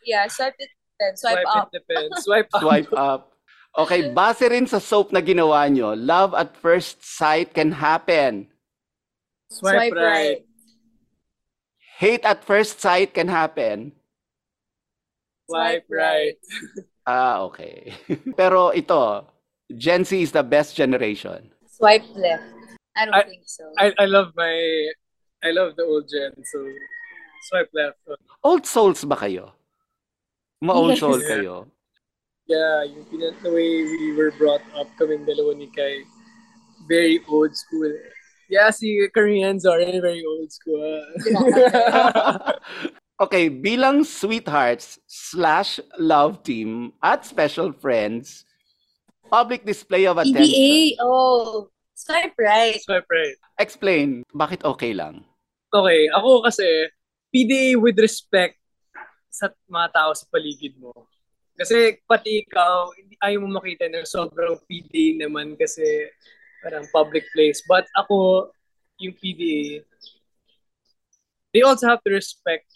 [0.06, 0.70] Yeah, swipe it.
[1.00, 1.70] Then swipe, Swipe up.
[1.74, 2.24] it depends.
[2.24, 2.62] Swipe up.
[2.62, 3.22] Swipe up.
[3.74, 8.54] Okay, base rin sa soap na ginawa nyo, love at first sight can happen.
[9.50, 10.46] Swipe, Swipe right.
[11.98, 13.98] Hate at first sight can happen.
[15.50, 16.38] Swipe right.
[17.04, 17.92] Ah, okay.
[18.38, 19.28] Pero ito,
[19.76, 21.52] Gen Z is the best generation.
[21.84, 22.48] Swipe left.
[22.96, 23.64] I don't I- think so.
[23.76, 24.56] I, I love my
[25.44, 26.64] I love the old gen, so
[27.52, 28.00] swipe left.
[28.40, 29.52] Old souls ba kayo?
[30.64, 31.04] Ma-old Yes.
[31.04, 31.28] soul Yeah.
[31.28, 31.56] kayo?
[32.48, 36.08] Yeah, yung pinan- the way we were brought up kaming dalawa ni Kai,
[36.88, 37.92] very old school.
[38.48, 41.04] Yeah, si Koreans are very old school.
[43.28, 48.48] okay, bilang sweethearts slash love team at special friends,
[49.28, 50.48] public display of attention.
[50.48, 51.00] EDA.
[51.04, 51.73] Oh,
[52.04, 52.80] swipe right.
[52.84, 53.38] Swipe right.
[53.60, 55.24] Explain, bakit okay lang?
[55.72, 56.91] Okay, ako kasi,
[57.34, 58.60] PDA with respect
[59.32, 60.93] sa mga tao sa paligid mo.
[61.58, 65.82] Kasi pati ikaw, hindi ayaw mo makita na sobrang PDA naman kasi
[66.62, 67.62] parang public place.
[67.66, 68.49] But ako,
[69.01, 69.82] yung PDA,
[71.54, 72.70] they also have to respect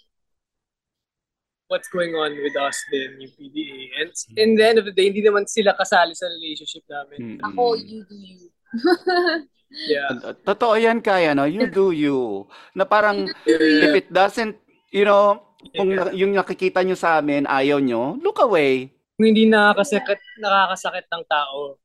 [1.68, 3.80] what's going on with us din, yung PDA.
[4.02, 4.10] And
[4.40, 7.38] in the end of the day, hindi naman sila kasali sa relationship namin.
[7.38, 7.46] Mm-mm.
[7.54, 8.50] Ako, you do you.
[9.68, 10.34] Yeah.
[10.48, 11.44] Totoo yan kaya, no?
[11.44, 12.48] You do you.
[12.72, 14.56] Na parang, if it doesn't,
[14.96, 15.44] you know,
[15.76, 18.96] kung na- yung nakikita nyo sa amin, ayaw nyo, look away.
[19.20, 21.76] Kung hindi nakakasakit, nakakasakit ng tao,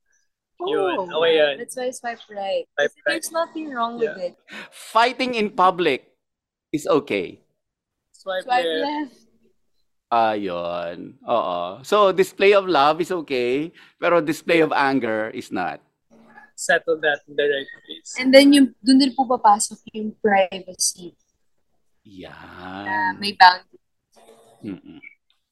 [0.63, 1.53] yun, Oh, okay yan.
[1.59, 2.63] That's why swipe right.
[2.71, 4.39] Swipe Kasi There's nothing wrong with it.
[4.71, 6.07] Fighting in public
[6.71, 7.43] is okay.
[8.15, 8.87] Swipe, Swipe left.
[8.87, 9.15] left.
[10.13, 11.19] Ayun.
[11.25, 11.83] Oo.
[11.83, 15.83] So, display of love is okay, pero display of anger is not.
[16.55, 18.15] Settle that in the right place.
[18.17, 21.13] And then yung dun din po papasok yung privacy.
[22.03, 22.83] Yan.
[22.83, 23.79] na may boundary.
[24.63, 24.99] Mm-mm.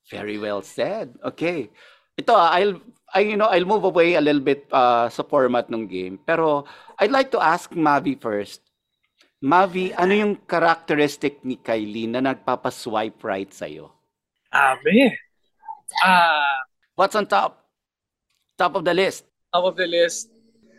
[0.08, 1.16] Very well said.
[1.24, 1.72] Okay.
[2.16, 2.80] Ito, ah, I'll
[3.12, 6.16] I you know, I'll move away a little bit uh, sa format ng game.
[6.24, 6.64] Pero
[7.00, 8.64] I'd like to ask Mavi first.
[9.42, 13.90] Mavi, ano yung characteristic ni Kylie na nagpapa-swipe right sa'yo?
[14.54, 15.12] Abe.
[16.06, 16.62] Ah,
[16.96, 17.66] What's on top?
[18.56, 19.26] Top of the list.
[19.52, 20.31] top of the list,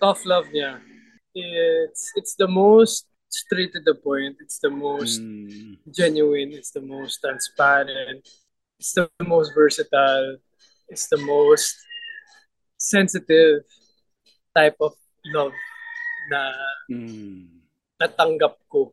[0.03, 0.82] tough love niya.
[1.30, 4.36] It's it's the most straight to the point.
[4.42, 5.78] It's the most Mm.
[5.94, 6.50] genuine.
[6.59, 8.26] It's the most transparent.
[8.82, 10.42] It's the most versatile.
[10.90, 11.78] It's the most
[12.76, 13.62] sensitive
[14.53, 14.98] type of
[15.30, 15.55] love
[16.28, 16.50] na
[16.90, 17.62] Mm.
[18.03, 18.90] natanggap ko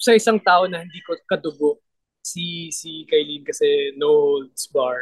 [0.00, 1.78] sa isang tao na hindi ko kadugo.
[2.24, 4.98] Si si Kailin kasi no holds bar.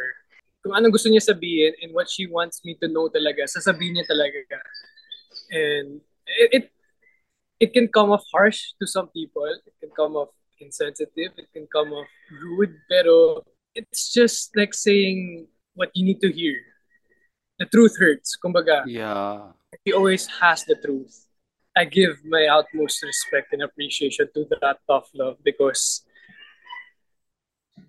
[0.61, 4.05] Kung anong gusto niya sabihin and what she wants me to know talaga, sasabihin niya
[4.05, 4.61] talaga.
[5.51, 6.65] And it, it
[7.59, 9.45] it can come off harsh to some people.
[9.45, 10.29] It can come off
[10.59, 11.31] insensitive.
[11.37, 12.75] It can come off rude.
[12.89, 13.43] Pero
[13.73, 16.55] it's just like saying what you need to hear.
[17.59, 18.35] The truth hurts.
[18.35, 19.55] Kumbaga, Yeah.
[19.83, 21.27] he always has the truth.
[21.75, 26.03] I give my utmost respect and appreciation to that tough love because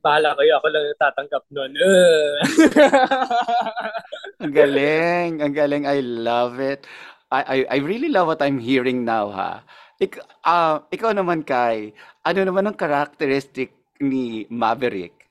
[0.02, 1.70] bahala kayo, ako lang natatanggap nun.
[1.78, 2.34] Ugh.
[4.42, 5.86] Ang galing, ang galing.
[5.86, 6.86] I love it.
[7.30, 9.62] I, I, I really love what I'm hearing now, ha.
[9.98, 11.90] Ik, ah, ikaw naman, Kai,
[12.22, 15.26] ano naman ang characteristic ni Maverick?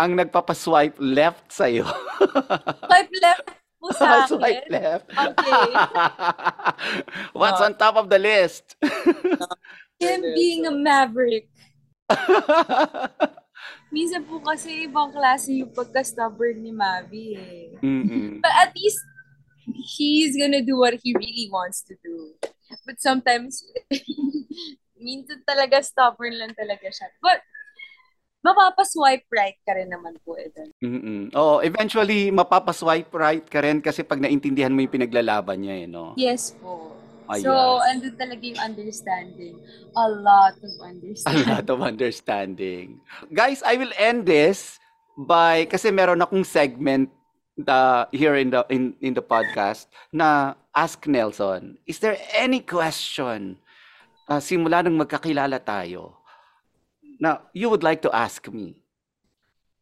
[0.00, 1.86] Ang nagpapaswipe left sa'yo.
[2.88, 3.46] Swipe left
[3.86, 4.28] po sa akin.
[4.28, 5.06] Swipe left.
[5.14, 5.70] Okay.
[7.38, 8.74] What's on top of the list?
[10.02, 11.48] Him being a maverick.
[13.94, 17.64] Minsan po kasi ibang klase yung pagka-stubborn ni Mavi eh.
[17.80, 18.42] Mm-mm.
[18.42, 19.00] But at least,
[19.74, 22.34] he's gonna do what he really wants to do.
[22.86, 23.62] But sometimes,
[24.98, 27.08] minsan talaga stubborn lang talaga siya.
[27.22, 27.42] But,
[28.46, 30.70] mapapaswipe right ka rin naman po dun.
[30.78, 31.34] Mm-mm.
[31.34, 36.14] Oo, eventually, mapapaswipe right ka rin kasi pag naintindihan mo yung pinaglalaban niya, eh, no?
[36.14, 36.94] Yes po.
[37.26, 37.82] Ah, so, yes.
[37.90, 39.58] andun talaga yung understanding.
[39.98, 41.46] A lot of A understanding.
[41.50, 42.86] lot of understanding.
[43.34, 44.78] Guys, I will end this
[45.18, 47.10] by, kasi meron akong segment
[47.56, 53.56] the here in the in in the podcast na ask Nelson, is there any question
[54.28, 56.20] uh, simula nang magkakilala tayo
[57.16, 58.76] na you would like to ask me?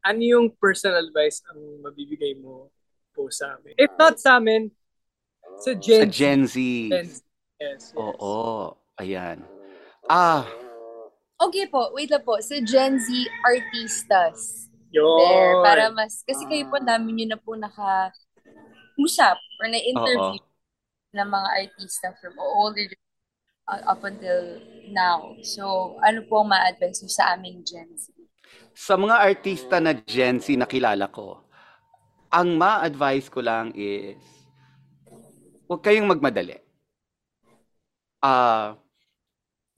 [0.07, 2.71] Ano yung personal advice ang mabibigay mo
[3.11, 3.75] po sa amin?
[3.75, 4.71] If not sa amin,
[5.59, 6.55] sa Gen Sa Gen Z.
[6.93, 7.19] Gen Z.
[7.59, 7.97] Yes, yes.
[7.97, 9.41] Oo, ayan.
[10.05, 10.45] Ah,
[11.45, 12.39] Okay po, wait lang po.
[12.39, 13.11] Sa Gen Z
[13.43, 14.71] artistas.
[14.95, 15.19] Yun.
[15.19, 20.39] There, para mas, kasi kayo po, dami nyo na po naka-usap or na-interview
[21.15, 22.87] ng mga artista from older
[23.67, 24.63] uh, up until
[24.95, 25.35] now.
[25.43, 28.15] So, ano po ang ma-advise nyo sa aming Gen Z?
[28.75, 31.47] sa mga artista na Gen Z na kilala ko,
[32.35, 34.19] ang ma-advise ko lang is,
[35.71, 36.59] huwag kayong magmadali.
[38.19, 38.75] Ah,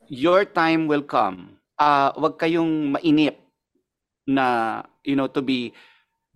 [0.08, 1.60] your time will come.
[1.76, 3.36] Ah, huwag kayong mainip
[4.26, 5.72] na, you know, to be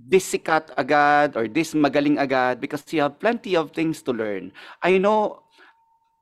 [0.01, 4.49] this sikat agad or this magaling agad because you have plenty of things to learn.
[4.81, 5.45] I know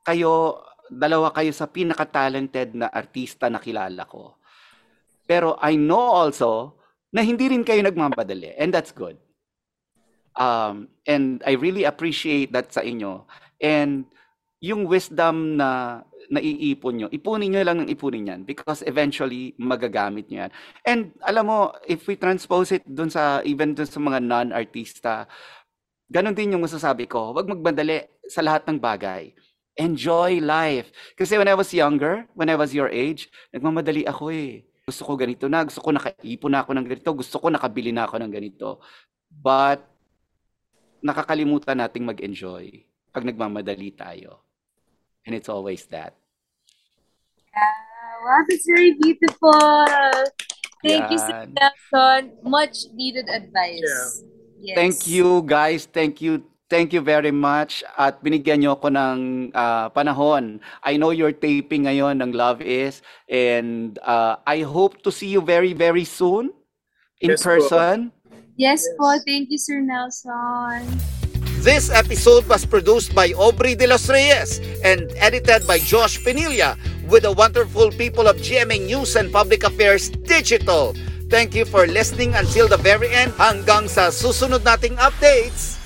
[0.02, 4.34] kayo, dalawa kayo sa pinaka-talented na artista na kilala ko.
[5.28, 6.74] Pero I know also
[7.12, 9.20] na hindi rin kayo nagmamadali and that's good.
[10.38, 13.28] Um, and I really appreciate that sa inyo.
[13.60, 14.08] And
[14.58, 20.44] yung wisdom na naiipon nyo, ipunin nyo lang ng ipunin yan because eventually magagamit nyo
[20.46, 20.52] yan.
[20.84, 25.24] And alam mo, if we transpose it dun sa, even dun sa mga non-artista,
[26.12, 29.32] ganun din yung masasabi ko, wag magmadali sa lahat ng bagay.
[29.78, 30.90] Enjoy life.
[31.14, 34.66] Kasi when I was younger, when I was your age, nagmamadali ako eh.
[34.84, 38.04] Gusto ko ganito na, gusto ko nakaipon na ako ng ganito, gusto ko nakabili na
[38.04, 38.82] ako ng ganito.
[39.30, 39.86] But,
[40.98, 42.82] nakakalimutan nating mag-enjoy
[43.14, 44.42] pag nagmamadali tayo.
[45.22, 46.17] And it's always that.
[48.24, 49.84] Wow, that's very beautiful.
[50.84, 51.54] Thank you, Sir Yan.
[51.58, 52.22] Nelson.
[52.42, 53.82] Much needed advice.
[53.82, 54.74] Yeah.
[54.74, 54.76] Yes.
[54.76, 55.86] Thank you guys.
[55.86, 56.42] Thank you.
[56.68, 59.18] Thank you very much at binigyan niyo ako ng
[59.56, 60.60] ah, panahon.
[60.84, 65.40] I know you're taping ngayon ng Love Is and ah, I hope to see you
[65.40, 66.52] very very soon
[67.24, 67.56] in Yes po.
[67.56, 68.12] person.
[68.60, 69.16] Yes po.
[69.24, 70.84] Thank you, Sir Nelson.
[71.68, 77.28] This episode was produced by Aubrey De Los Reyes and edited by Josh Penilla with
[77.28, 80.96] the wonderful people of GMA News and Public Affairs Digital.
[81.28, 85.77] Thank you for listening until the very end hanggang sa susunod nating updates.